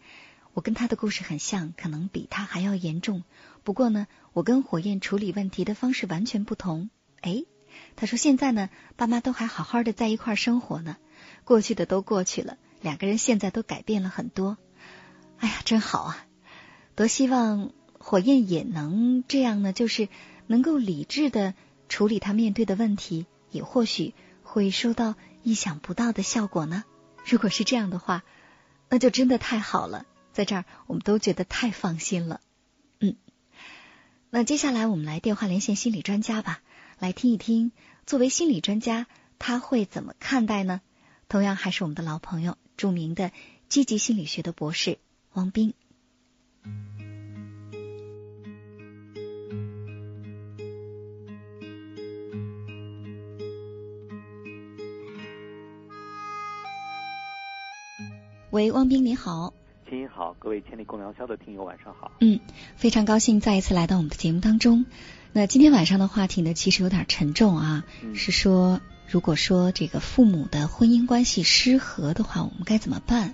[0.54, 3.26] 我跟她的故事很像，可能比她还要严重。
[3.66, 7.44] 不过呢，我跟火焰处理问题的方式完全不同。”哎，
[7.98, 10.96] 她说现在呢，爸妈都还好好的在一块生活呢，
[11.44, 14.58] 过去的都过去了，两个人现在都改变了很多。
[15.44, 16.26] 哎呀，真好啊！
[16.96, 17.74] 多希望。
[18.00, 20.10] 火焰也能这样呢，就是
[20.46, 21.54] 能够理智的
[21.88, 24.14] 处理他面对的问题，也或许
[24.44, 26.84] 会收到意想不到的效果呢。
[27.26, 28.24] 如果是这样的话，
[28.90, 32.42] 那就真的太好了，在这儿我们都觉得太放心了。
[33.00, 33.16] 嗯，
[34.30, 36.62] 那接下来我们来电话连线心理专家吧，
[37.00, 37.72] 来听一听
[38.06, 39.08] 作为心理专家
[39.40, 40.82] 他会怎么看待呢？
[41.30, 43.32] 同样还是我们的老朋友，著名的
[43.70, 45.00] 积极心理学的博士
[45.34, 45.74] 王斌。
[58.52, 59.52] 喂，汪斌，你好。
[59.90, 62.12] 亲音好，各位千里共良宵的听友，晚上好。
[62.20, 62.40] 嗯，
[62.76, 64.86] 非常高兴再一次来到我们的节目当中。
[65.32, 73.34] 那今天晚上的话题呢，其实有点沉重啊，是说如果说这个父母的婚姻关系失和的话，我们该怎么办？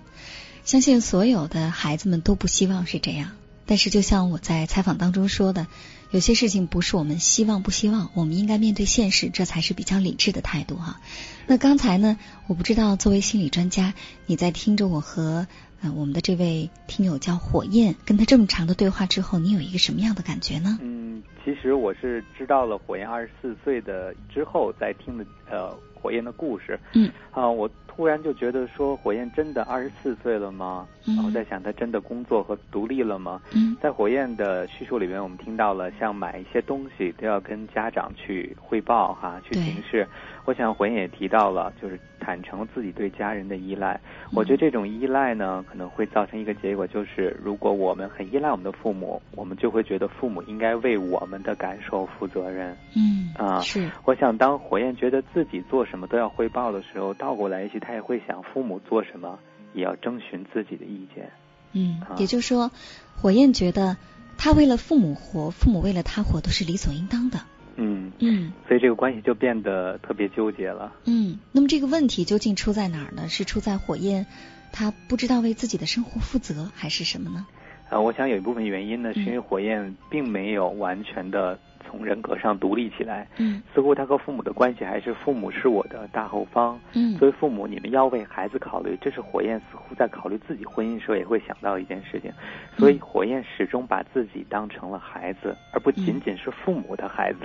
[0.70, 3.32] 相信所有的孩子们都不希望是这样。
[3.66, 5.66] 但是就像我在采访当中说的。
[6.12, 11.00] 有些事情不是我们希望不希望，我们应该面对现实，这才是比较理智的态度哈。
[11.48, 12.18] 那刚才呢，
[12.48, 13.94] 我不知道作为心理专家，
[14.28, 15.48] 你在听着我和
[15.82, 20.78] 呃我们的这位听友叫火焰跟他这么长的对话之后，你有一个什么样的感觉呢？
[20.82, 26.80] 嗯，其实我是知道了火焰二十四岁的之后，在听的呃火焰的故事。
[26.94, 27.68] 嗯啊，我。
[28.00, 30.88] 突然就觉得说，火焰真的二十四岁了吗？
[31.04, 33.42] 然后在想，他真的工作和独立了吗？
[33.82, 40.08] 在火焰的叙述里面，我们听到了像买一些东西都要跟家长去汇报哈，去巡视。
[40.50, 44.02] 我想火焰也提到了，就是坦诚自己对家人的依赖。
[44.34, 52.76] 我觉得这种依赖呢，可能会造成一个结果，就是如果我们很依赖我们的父母，我们就会觉得父母应该为我们的感受负责任。
[52.96, 53.88] 嗯啊，是。
[54.06, 59.38] 我想当火焰觉得自己做什么都要汇报的时候，倒过来一些，他也会想父母做什么
[59.76, 61.32] 也要征询自己的意见。
[61.74, 62.72] 嗯，也就是说，
[63.16, 63.98] 火焰觉得
[64.36, 67.40] 他为了父母活，父母为了他活都是理所应当的。
[67.80, 70.94] 嗯嗯，所以这个关系就变得特别纠结了。
[71.06, 73.30] 嗯，那么这个问题究竟出在哪儿呢？
[73.30, 74.26] 是出在火焰
[74.72, 77.48] 他不知道为自己的生活负责，还是什么呢？
[77.90, 83.28] 啊，我想有一部分原因呢，是因为火焰并没有完全的从人格上独立起来。
[83.38, 86.80] 嗯，似乎他和父母的关系还是父母是我的大后方。
[86.94, 92.32] 嗯，作为父母，你们要为孩子考虑，这是火焰似乎在考虑自己婚姻时候也会想到一件事情。
[92.78, 97.40] 所以火焰始终把自己当成了孩子，而不仅仅是父母的孩子。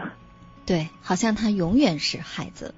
[0.66, 2.74] 对，好像他永远是孩子，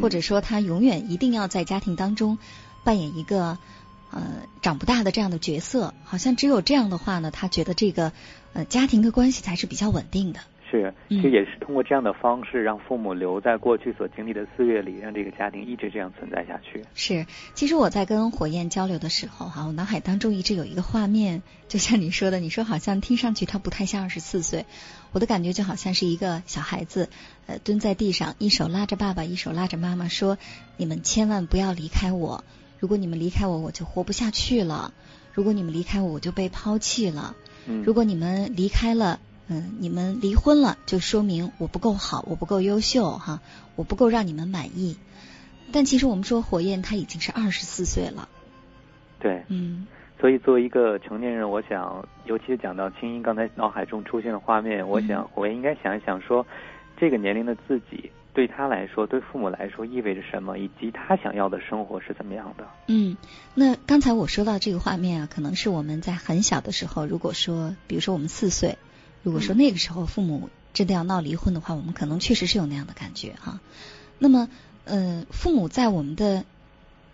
[0.00, 2.38] 或者说他永远一定要在家庭当中
[2.84, 3.58] 扮演一个
[4.10, 4.22] 呃
[4.62, 5.92] 长不大的这样的角色。
[6.04, 8.12] 好像只有这样的话呢，他觉得这个
[8.52, 10.40] 呃家庭的关系才是比较稳定的。
[10.68, 16.82] 是，其实也是通过这样的方式，让父母留在过去所经历的岁月里，让这个家庭一直这样存在下去。
[16.92, 17.24] 是，
[17.54, 24.66] 其实我在跟火焰交流的时候，哈，我脑海当中一直有一个画面，就像你说的，你说好像听上去他不太像二十四岁，
[25.16, 27.08] 我的感觉就好像是一个小孩子，
[27.46, 30.36] 呃，蹲在地上，一手拉着爸爸，一手拉着妈妈，说
[30.76, 32.44] ：“你们千万不要离开我，
[32.78, 34.92] 如果你们离开我，我就活不下去了；
[35.32, 37.34] 如果你们离开我，我就被抛弃了；
[37.82, 43.40] 如果你们离开了。”嗯，你们离婚了，就说明我不够好，我不够优秀哈，
[43.74, 44.98] 我不够让你们满意。
[45.72, 48.28] 但其实我们说火焰他已经是二十四岁了，
[49.20, 49.86] 对，嗯，
[50.20, 56.46] 所以作为一个成年人，我想，尤其是讲到青音刚才脑海中出现的画面，我想火焰应该想一想，说
[56.96, 62.66] 这个年龄的自己对他来说，对父母来说意味着什么，以及他想要的生活是怎么样的。
[62.88, 63.16] 嗯，
[63.54, 68.76] 那刚才我说到这个画面啊，可能是我们在很小的时候，如果说，比如说我们四岁。
[69.22, 73.58] 如果说那个时候父母真的要闹离婚的话，我们可能确实是有那样的感觉哈。
[74.20, 74.48] 那么，
[74.84, 76.44] 呃，父母在我们的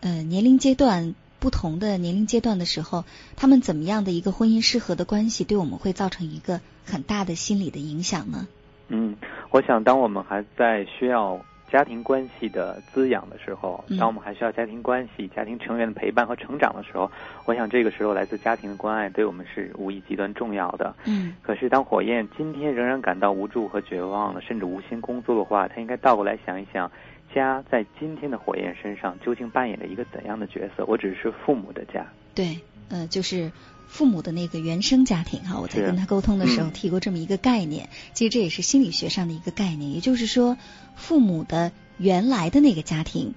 [0.01, 8.47] 呃年龄阶段不同的年龄阶段的时候，他们怎么样的一个婚姻适合的关系，对我们会造成一个很大的心理的影响呢？
[8.87, 9.17] 嗯，
[9.51, 11.45] 我想当我们还在需要。
[11.73, 17.11] 家庭关系的滋养的时候，当我们还需要家庭关系、家庭成员的陪伴和成长的时候，
[17.47, 20.95] 我想这个时候来自家庭的关爱对我们是无疑极端重要的。
[21.07, 21.35] 嗯。
[21.41, 26.93] 可是当火焰今天仍然感到无助和绝望了，甚至无心工作的话，他应该倒过来想一想，
[27.35, 30.85] 家在今天的火焰身上究竟扮演了一个怎样的角色？
[30.87, 32.07] 我只是父母的家。
[32.35, 33.53] 对，呃，就是
[33.89, 35.61] 父母的那个原生家庭哈。
[35.61, 40.57] 我在跟他沟通的时候提过这么一个概念，其实这也是心理学上的一个概念，也就是说，
[40.97, 43.35] 父母的原来的那个家庭。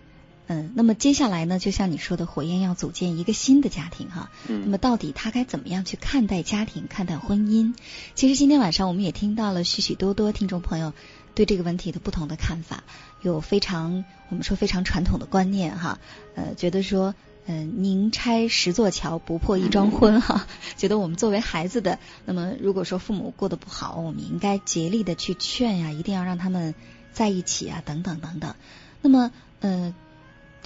[0.48, 4.30] 嗯，那么接下来呢，就像你说的，火焰要组建一个新的家庭哈。
[4.48, 4.62] 嗯。
[4.64, 7.74] 那么到底他该怎么样去看待家庭、看待婚姻？
[8.14, 10.94] 其实今天晚上我们也听到了许许多多听众朋友
[11.34, 12.84] 对这个问题的不同的看法，
[13.32, 16.00] 有非常我们说非常传统的观念哈，
[16.36, 17.16] 呃，觉得说，
[17.46, 20.48] 嗯，宁拆十座桥，不破一桩婚哈。
[20.78, 26.76] 觉得我们作为孩子的，那么如果说父母过得不好，我们应该竭力的去劝呀，一定要让他们
[27.14, 28.56] 在一起啊，等等等等。
[29.02, 29.94] 那么，呃。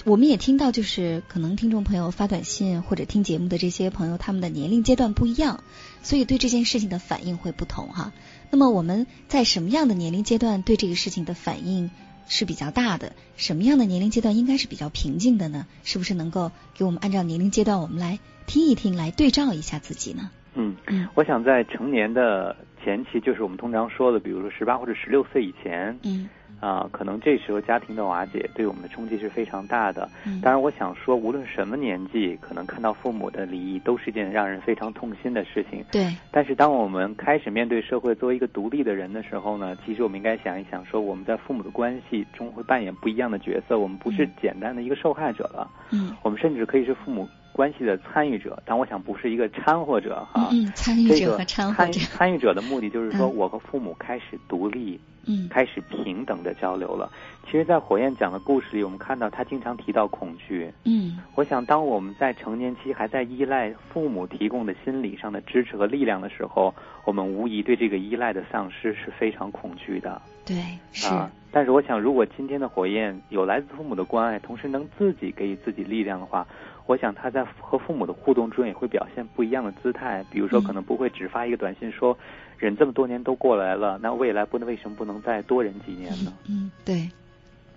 [0.06, 5.62] 我们也听到，就是可能听众朋友发短信或者听节目的这些朋友，他们的年龄阶段不一样，
[6.02, 8.14] 所以对这件事情的反应会不同哈。
[8.50, 11.90] 那么我们在什么样的年龄阶段对这个事情的反应
[12.30, 13.12] 是比较大的？
[13.36, 15.66] 什么样的年龄阶段应该是比较平静的呢？
[15.82, 20.30] 是不是能够给我们按照年龄阶段，我们来听一听，来对照一下自己呢？
[20.54, 26.28] 嗯嗯，我想在成年的前期，就是我们通常说的，比如说十八或者十六岁以前，嗯。
[26.60, 30.08] 啊，可能这时候家庭的瓦解对我们的冲击是非常大的。
[30.26, 35.82] 嗯，当然，我想说，无论什么年纪，可能看到父母的离异都是一件让人非常痛心的事情。
[35.90, 36.14] 对。
[36.30, 43.78] 但是，当我们开始面对社会，作为一个独立的人的时候呢，其实我们应该想一想，说我们在父母的关系中会扮演不一样的角色。
[43.78, 45.70] 我们不是简单的一个受害者了。
[45.90, 46.14] 嗯。
[46.22, 47.26] 我们甚至可以是父母
[47.60, 50.48] 关系的参与者，但我想不是一个掺和者哈。
[50.50, 52.00] 嗯，参与者和掺和者。
[52.00, 54.98] 参与者的目的就是说，我和父母开始独立。
[55.26, 57.12] 嗯，开始平等的交流了。
[57.44, 60.72] 其实，在火焰讲的故事里，我们看到他经常提到恐惧。
[60.84, 70.22] 嗯，我想，当我们在成年期还在依赖父母提供的心理上的支持和力量的时候，我们无疑对这个依赖的丧失是非常恐惧的。
[70.46, 70.56] 对，
[70.90, 71.06] 是。
[71.52, 76.46] 但是，我想，如果今天的火焰有来自父母的关爱，同时能自己给予自己力量的话，
[76.90, 80.24] 我想他在和父母的互动中也会表现不一样的姿态。
[80.28, 82.18] 比如说，可能不会只发一个短信说。
[82.58, 86.32] 忍这么多年都过来了，那未来不能为什么不能再多忍几年呢？
[86.46, 87.10] 嗯，对，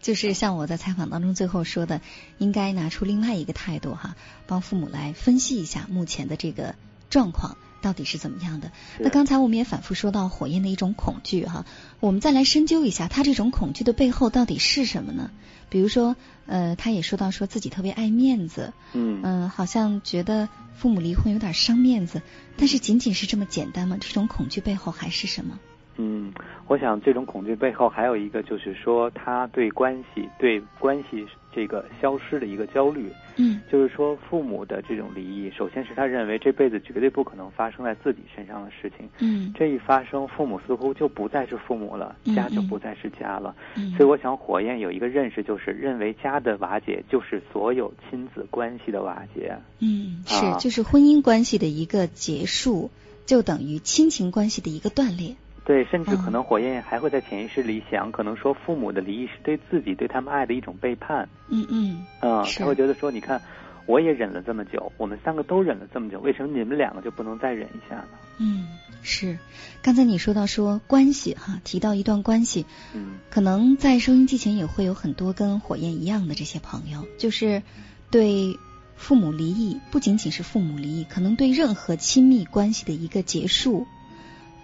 [0.02, 2.02] 就是像我在采访当中最后说的，
[2.40, 4.16] 应该拿出另外一个态度哈，
[4.48, 6.76] 帮父母来分析一下目前的这个
[7.10, 8.72] 状况到底是怎么样的。
[9.00, 11.66] 那刚才我们也反复说到火焰的一种恐惧哈，
[12.02, 15.32] 我们再来深究一下，他这种恐惧的背后到底是什么呢？
[15.74, 16.16] 比如说，
[16.46, 20.48] 呃，他也说到说自己特别爱面子，嗯，嗯，好像觉得。
[20.76, 22.22] 父母离婚有点伤面子，
[22.58, 23.96] 但是仅仅是这么简单吗？
[24.02, 25.60] 这种恐惧背后还是什么？
[25.98, 26.34] 嗯，
[26.68, 31.26] 我想这种恐惧背后还有一个，就是说他对关系、对关系
[31.56, 33.12] 这个消失的一个焦虑。
[33.36, 39.10] 嗯，就是说父母的这种离异，首先是他认为这辈子绝对不可能发生在自己身上的事情。
[39.20, 43.56] 嗯，这一发生，父母似乎就不再是父母了，家就不再是家了。
[43.76, 49.58] 嗯，所以我想火焰有一个认识，就是认为家的瓦解就是所有亲子关系的瓦解。
[49.80, 52.92] 嗯，是，就是婚姻关系的一个结束，
[53.26, 55.36] 就等于亲情关系的一个断裂。
[55.66, 61.28] 对，甚至可能火焰还会在潜意识里想，可能说父母的离异是对自己对他们爱的一种背叛。
[61.48, 63.42] 嗯嗯，啊，他会觉得说，你看，
[63.86, 68.08] 我也忍了这么久，我们三个都忍了这么久，为什么你们两个就不能再忍一下呢？
[68.40, 68.68] 嗯，
[69.04, 69.38] 是。
[69.82, 77.64] 刚才你说到说关系哈，提到一段关系，嗯，可能在收音机前也会有很多跟火焰一样的这些朋友，就是
[78.12, 78.58] 对
[78.98, 83.88] 父母离异，不仅仅是父母离异，可能对任何亲密关系的一个结束。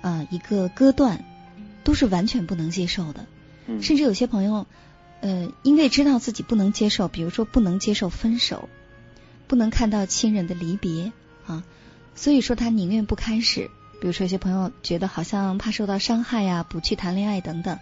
[0.01, 1.23] 啊，一个割断
[1.83, 3.25] 都是完全不能接受的，
[3.81, 4.65] 甚至有些朋友，
[5.21, 8.69] 呃，因为知道自己不能接受，比如说不能接受分手，
[9.47, 11.11] 不能看到亲人的离别
[11.45, 11.63] 啊，
[12.15, 13.69] 所以说他宁愿不开始。
[14.01, 17.79] 比如说，有些朋友觉得好像怕受到伤害呀，不去谈恋爱等等，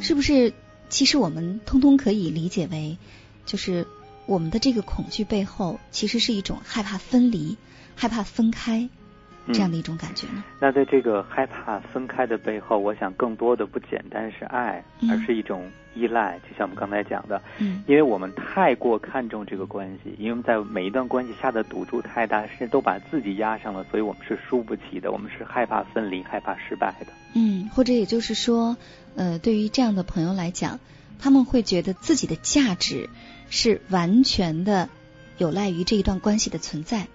[0.00, 0.52] 是不是？
[0.88, 2.98] 其实我们通通可以理解为，
[3.46, 3.86] 就是
[4.26, 7.56] 我们的这个恐惧背后，其实是一种害怕分离、
[7.94, 8.90] 害怕分开。
[9.48, 10.44] 这样的一种感觉呢？
[10.60, 16.38] 那在这个害怕分开的背后，我想更多的不简单是爱，而是一种依赖。
[16.40, 27.06] 就像我们刚才讲的，嗯，因为我们太过看重这个关系，因为在每一段关系下的赌注太大，甚至都把自己压上了，所以我们是输不起的，我们是害怕分离、害怕失败的。
[27.34, 28.76] 嗯，或者也就是说，
[29.16, 30.78] 呃，对于这样的朋友来讲，
[31.18, 33.08] 他们会觉得自己的价值
[33.50, 34.88] 是完全的
[35.38, 37.08] 有赖于这一段关系的存在。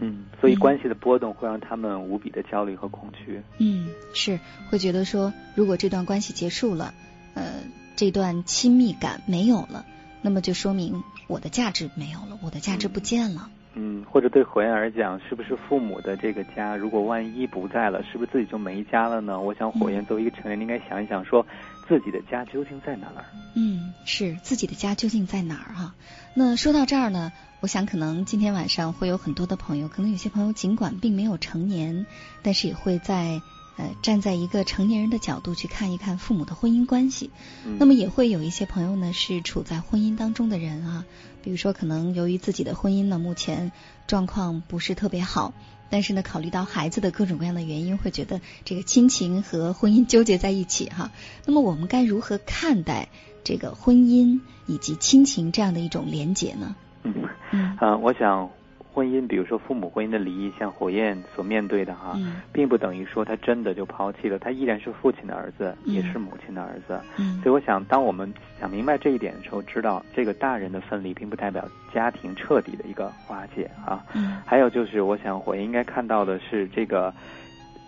[0.00, 3.40] 嗯，所以关系的波动会让他们无比的焦虑和恐惧。
[3.58, 4.38] 嗯，是
[4.68, 6.92] 会觉得说，如果这段关系结束了，
[7.34, 7.60] 呃，
[7.96, 9.84] 这段亲密感没有了，
[10.20, 13.48] 那么就说明我的价值没有了，我的价值不见了。
[13.76, 19.40] 嗯，或者对火焰而讲，是不是父母的这个家，如果万一不在了，是不是自己就没家了呢？
[19.40, 21.44] 我想火焰作为一个成人，应该想一想，说
[21.88, 23.24] 自己的家究竟在哪儿？
[23.56, 25.94] 嗯，是自己的家究竟在哪儿哈？
[26.34, 27.32] 那说到这儿呢，
[27.64, 32.04] 我想可能今天晚上会有很多的朋友，可能有些朋友尽管并没有成年，
[32.42, 33.40] 但是也会在
[33.78, 37.30] 呃站在一个成年人的角度去看一看父母的婚姻关系。
[37.78, 41.06] 那么也会有一些朋友呢是处在婚姻当中的人啊，
[41.42, 43.72] 比如说可能由于自己的婚姻呢目前
[44.06, 45.54] 状况不是特别好。
[45.88, 51.12] 但是呢，考虑到孩子的各种各样的原因，会觉得这个亲情和婚姻纠结在一起哈。
[51.46, 53.08] 那么我们该如何看待
[53.42, 56.76] 这个婚姻以及亲情这样的一种连结呢？
[57.06, 57.14] 嗯
[57.54, 58.50] 嗯啊，我想。
[58.94, 62.16] 婚姻，比如说父母婚姻的离异，像火焰所面对的哈，
[62.52, 67.00] 并不等于说他真的就抛弃了，他依然是父亲的儿子，也是母亲的儿子。
[67.18, 74.00] 嗯所以我想，当我们想明白这一点的时候，知道这个大人的分离并不代表家庭彻底的一个瓦解啊。
[74.14, 77.12] 嗯还有就是，我想火焰应该看到的是，这个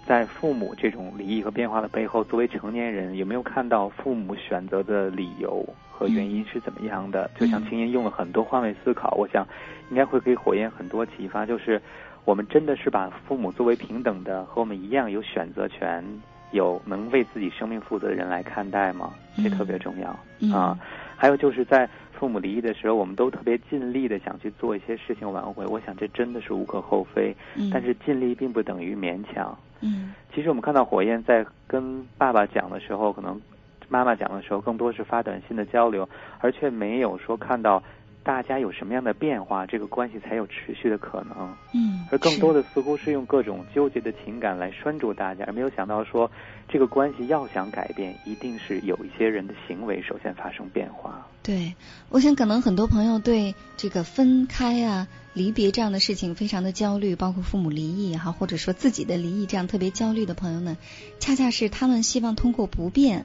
[0.04, 5.64] 在父母这种离异和变化的背后，作为成年人有没有看到父母选择的理由？
[5.96, 7.30] 和原因是怎么样的？
[7.40, 9.46] 就像青音用了很多换位思考，我想
[9.88, 11.46] 应该会给火焰很多启发。
[11.46, 11.80] 就是
[12.26, 16.04] 我们真的是把父母作为平等的，和我们一样有选择权、
[16.50, 19.14] 有能为自己生命负责的人来看待吗？
[19.42, 20.78] 这特别重要啊！
[21.16, 25.64] 还有就是在父母离异的时候，我们都特别尽力的想去做一些事情挽回。
[25.64, 27.34] 我想这真的是无可厚非。
[27.72, 29.56] 但是尽力并不等于勉强。
[29.80, 30.14] 嗯。
[30.34, 33.40] 其实我们看到火焰在跟爸爸讲的时候，可能。
[33.88, 36.08] 妈妈讲的时候，更多是发短信的交流，
[36.40, 37.82] 而却没有说看到
[38.22, 41.56] 大家有什么样的变化，这个关系才有持续的可能。
[41.72, 46.28] 嗯，而更多的似乎是用各种纠结的情感来拴住大家，而没有想到说
[46.68, 51.26] 这个关系要想改变，一定是有一些人的行为首先发生变化。
[51.44, 51.76] 对，
[52.08, 60.76] 我想可能很多朋友对这个分开啊、离别这样的事情非常的焦虑，包括父母离异哈，或者说自己的离异这样特别焦虑的朋友呢，
[61.20, 63.24] 恰恰是他们希望通过不变。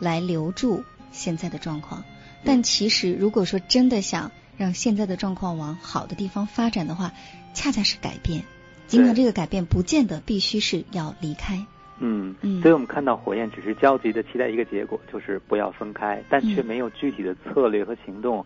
[0.00, 2.04] 来留住现在的状况，
[2.44, 7.12] 但其实如果说真的想让现在的状况往好的地方发展的话，
[7.54, 8.42] 恰恰是改变。
[8.86, 11.66] 尽管这个改变不见得必须是要离开。
[11.98, 12.62] 嗯嗯。
[12.62, 18.44] 所以我们看到火焰只是焦急的期待一个结果，就是不要分开，但却没有具体的策略和行动。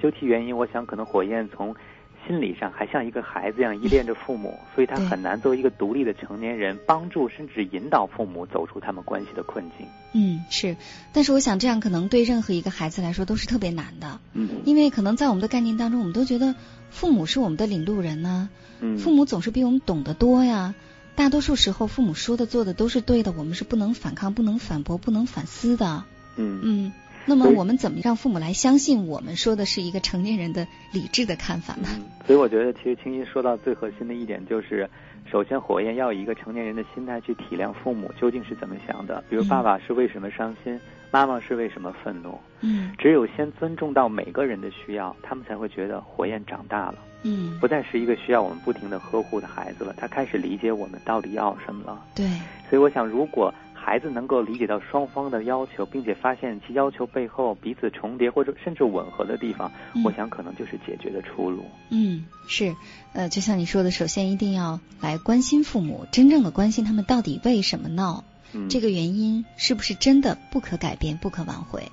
[0.00, 1.74] 究其原因，我想可能火焰从。
[2.28, 9.86] 心理上还像一个孩子一样依恋着父母，所以他很难作为一个独立的成年人，帮助甚至引导父母走出他们关系的困境。
[10.12, 10.76] 嗯，是，
[11.14, 14.20] 但是我想这样可能对任何一个孩子来说都是特别难的。
[14.34, 16.54] 嗯，因为可能在我们的概念当中，我们都觉得
[16.90, 18.50] 父母是我们的领路人呢。
[18.80, 20.74] 嗯，父母总是比我们懂得多呀。
[21.16, 26.04] 大多数时候，父母说的做的都是对的，我们是不能反抗、不能反驳、不能反思的。
[26.36, 26.92] 嗯嗯。
[27.28, 31.88] 那么我们怎么让父母来相信我们说的是一个成年人的理智的看法呢？
[32.26, 34.88] 所以我觉得，其实青青说到最核心的一点就是，
[35.30, 39.22] 首先火焰要以一个成年人的心态去体谅父母究竟是怎么想的。
[39.28, 42.38] 比如爸爸是为什么伤心，妈妈是为什么愤怒。
[42.62, 42.92] 嗯。
[42.96, 46.94] 只有先尊重到每个人的需要，他们才会觉得火焰长大了。
[47.24, 47.58] 嗯。
[47.60, 52.02] 不再是一个需要我们不停的呵护的孩子了，他开始理解我们到底要什么了。
[52.14, 52.26] 对。
[52.70, 53.52] 所以我想，如果。
[53.88, 59.72] 孩子能够理解到双方的要求，并且发现其要求背后彼此重叠或者甚至吻合的地方，
[60.04, 61.64] 我想可能就是解决的出路。
[61.88, 62.76] 嗯，是，
[63.14, 68.24] 呃，就像你说的，首先一定要来关心父母，真正的关心他们到底为什么闹，
[68.68, 71.90] 这个原因是不是真的不可改变、不可挽回，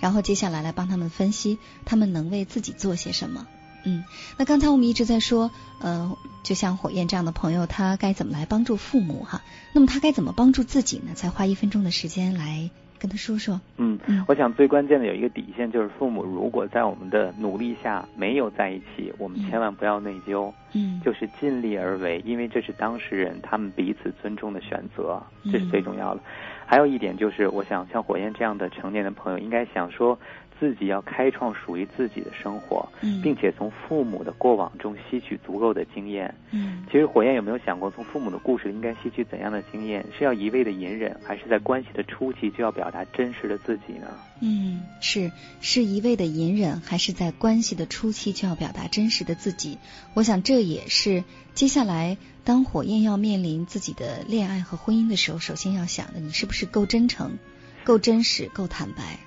[0.00, 3.46] 然后接下来来帮他们分析，他们能为自己做些什么。
[3.84, 4.04] 嗯，
[4.36, 5.50] 那刚才我们一直在说，
[5.80, 9.42] 呃，就像火焰这样的朋友，他该怎么来帮助父母哈？
[9.72, 11.12] 那么他该怎么帮助自己呢？
[11.14, 13.60] 再花一分钟的时间来跟他说说。
[13.76, 20.52] 嗯嗯，我想最关键的有一个底线，就是父母如果在我们的努力下没有在一起，我们千万不要内疚。
[20.72, 26.20] 嗯，就是尽力而为，因为这是当事人他们彼此尊重的选择，这是最重要的。
[26.66, 30.18] 还有一点就是，我想像火焰这样的成年的朋友，应该想说。
[30.58, 32.88] 自己要开创属于自己的生活，
[33.22, 36.34] 并且从父母的过往中吸取足够的经验。
[36.50, 40.04] 嗯，其实火焰有没有想过，从父母的故事应该吸取怎样的经验？
[40.16, 44.08] 是要一味的隐忍，还是在关系的初期就要表达真实的自己呢？
[44.40, 45.30] 嗯，是
[45.60, 49.78] 是一味的隐忍，还是在关系的初期就要表达真实的自己？
[50.14, 57.38] 我想这也是接下来当火焰要面临自己的恋爱和婚姻的时候，首先要想的，你是不是够真诚、
[57.84, 59.18] 够真实、够坦白？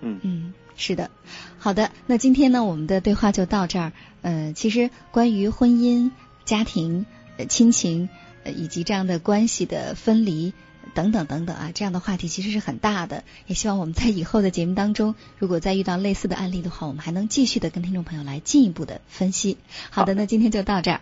[0.00, 1.10] 嗯嗯，是的，
[1.58, 3.92] 好的，那今天呢，我们的对话就到这儿。
[4.22, 6.10] 呃，其实关于婚姻、
[6.44, 8.08] 家庭、呃亲情
[8.44, 10.52] 呃以及这样的关系的分离
[10.94, 13.22] 等等等等啊，这样的话题其实是很大的。
[13.46, 19.56] 也希望我们在以后的节目当中，如果再遇到类似的案例的话，我们还能继续的跟听众朋友来进一步的分析。
[19.90, 21.00] 好的，那今天就到这儿，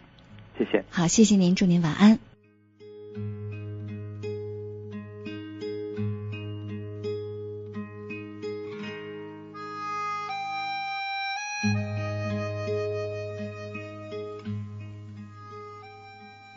[0.59, 0.85] 谢谢。
[0.91, 2.36] 好，谢谢您，祝您晚安。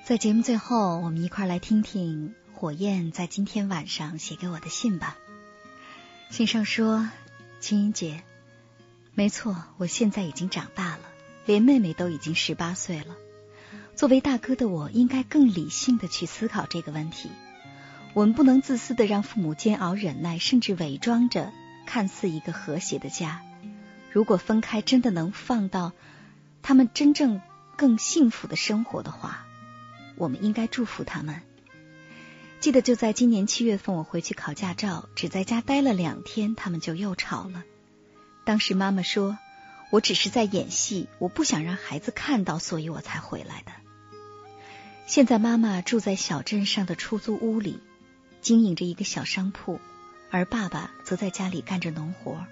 [0.10, 5.16] 在节目最后，我们一块来听听火焰在今天晚上写给我的信吧。
[6.32, 7.08] 信上说
[7.62, 8.24] ：“青音姐，
[9.14, 11.02] 没错，我现在已经长大了，
[11.46, 13.16] 连妹妹都已经十八岁了。
[13.96, 17.30] 作为大哥的我，应该更理性的去思考这个问题。
[18.16, 21.54] 我们不能自私的让父母煎熬、忍耐，甚至伪装着
[21.86, 23.44] 看似一个和谐的家。
[24.12, 25.92] 如果分开真的能放到
[26.64, 27.44] 他们真正
[27.76, 29.46] 更幸福的生活的话。”
[30.20, 31.42] 我们应该祝福他们。
[32.60, 37.64] 记得就在今年七月份，我回去考驾照，只在家待了两天，他们就又吵了。
[38.44, 39.38] 当时妈妈说
[39.92, 43.72] ：“我只是在演戏，我不想让孩子看到，所以我才回来的。”
[45.08, 47.80] 现在妈妈住在小镇上的出租屋里，
[48.42, 49.80] 经营着一个小商铺，
[50.30, 52.46] 而爸爸则在家里干着农活。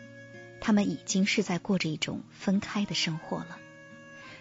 [0.62, 3.58] 他们已经是在过着一种分开的生活了。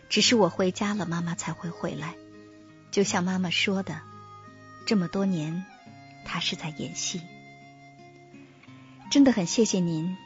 [0.09, 2.15] 只是我回家了，妈妈才会回来。
[2.97, 4.01] 就像妈妈说的，
[4.87, 5.67] 这么多年，
[6.25, 7.21] 她是在演戏。
[9.11, 10.17] 真的很谢谢您，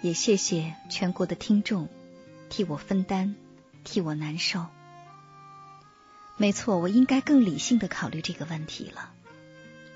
[0.00, 1.88] 也谢谢全国的听众，
[2.48, 3.34] 替我分担，
[3.82, 4.66] 替我难受。
[6.36, 9.10] 没错，我应该更理性的考虑这个问题了。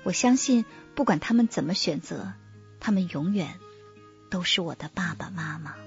[0.03, 2.33] 我相信，不管他们怎么选择，
[2.81, 3.57] 他们永远
[4.29, 5.84] 都是我的爸爸妈妈。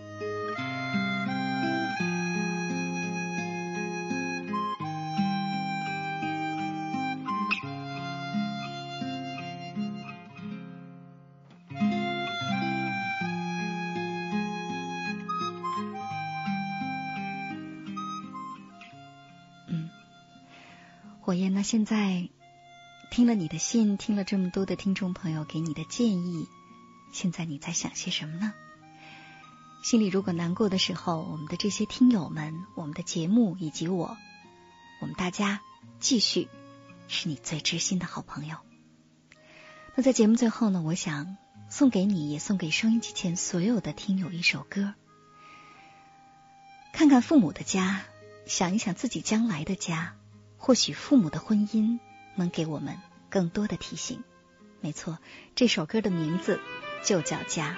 [21.69, 22.31] 现在
[23.11, 26.49] 听了你的信，听了这么多的听众朋友给你的建议，
[27.13, 28.55] 现在你在想些什么呢？
[29.83, 34.17] 心里如果难过的时候，我们的这些听友们，我们的节目以及我，
[35.03, 35.61] 我们大家
[36.01, 36.49] 继续
[37.07, 38.57] 是你最知心的好朋友。
[39.95, 41.37] 那在节目最后呢，我想
[41.69, 44.95] 送给你，也送给收音机前所有的听友一首歌。
[46.95, 48.07] 看看父母的家，
[48.47, 50.15] 想一想自己将来的家。
[50.59, 51.99] 或许父母的婚姻
[52.35, 52.99] 能给我们
[53.31, 54.23] 更多的提醒。
[54.81, 55.19] 没错，
[55.55, 56.61] 这首歌的名字
[57.03, 57.77] 就叫《家》。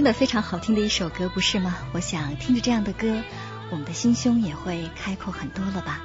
[0.00, 1.76] 真的非常好听的一首歌，不是吗？
[1.92, 3.22] 我想听着这样的歌，
[3.70, 6.02] 我们的心胸也会开阔很多了吧。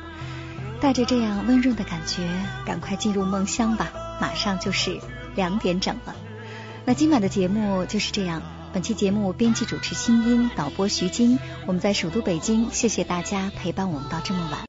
[0.81, 2.27] 带着这样温润的感觉，
[2.65, 3.93] 赶快进入梦乡吧。
[4.19, 4.99] 马上就是
[5.33, 6.13] 两点整了。
[6.83, 8.41] 那今晚的节目就是这样。
[8.73, 11.39] 本期节目编辑主持新音，导播徐晶。
[11.65, 14.65] 我们在首都北京，谢谢大家陪伴我们到这么晚。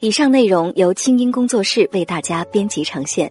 [0.00, 3.30] 以上内容由清音工作室为大家编辑呈现。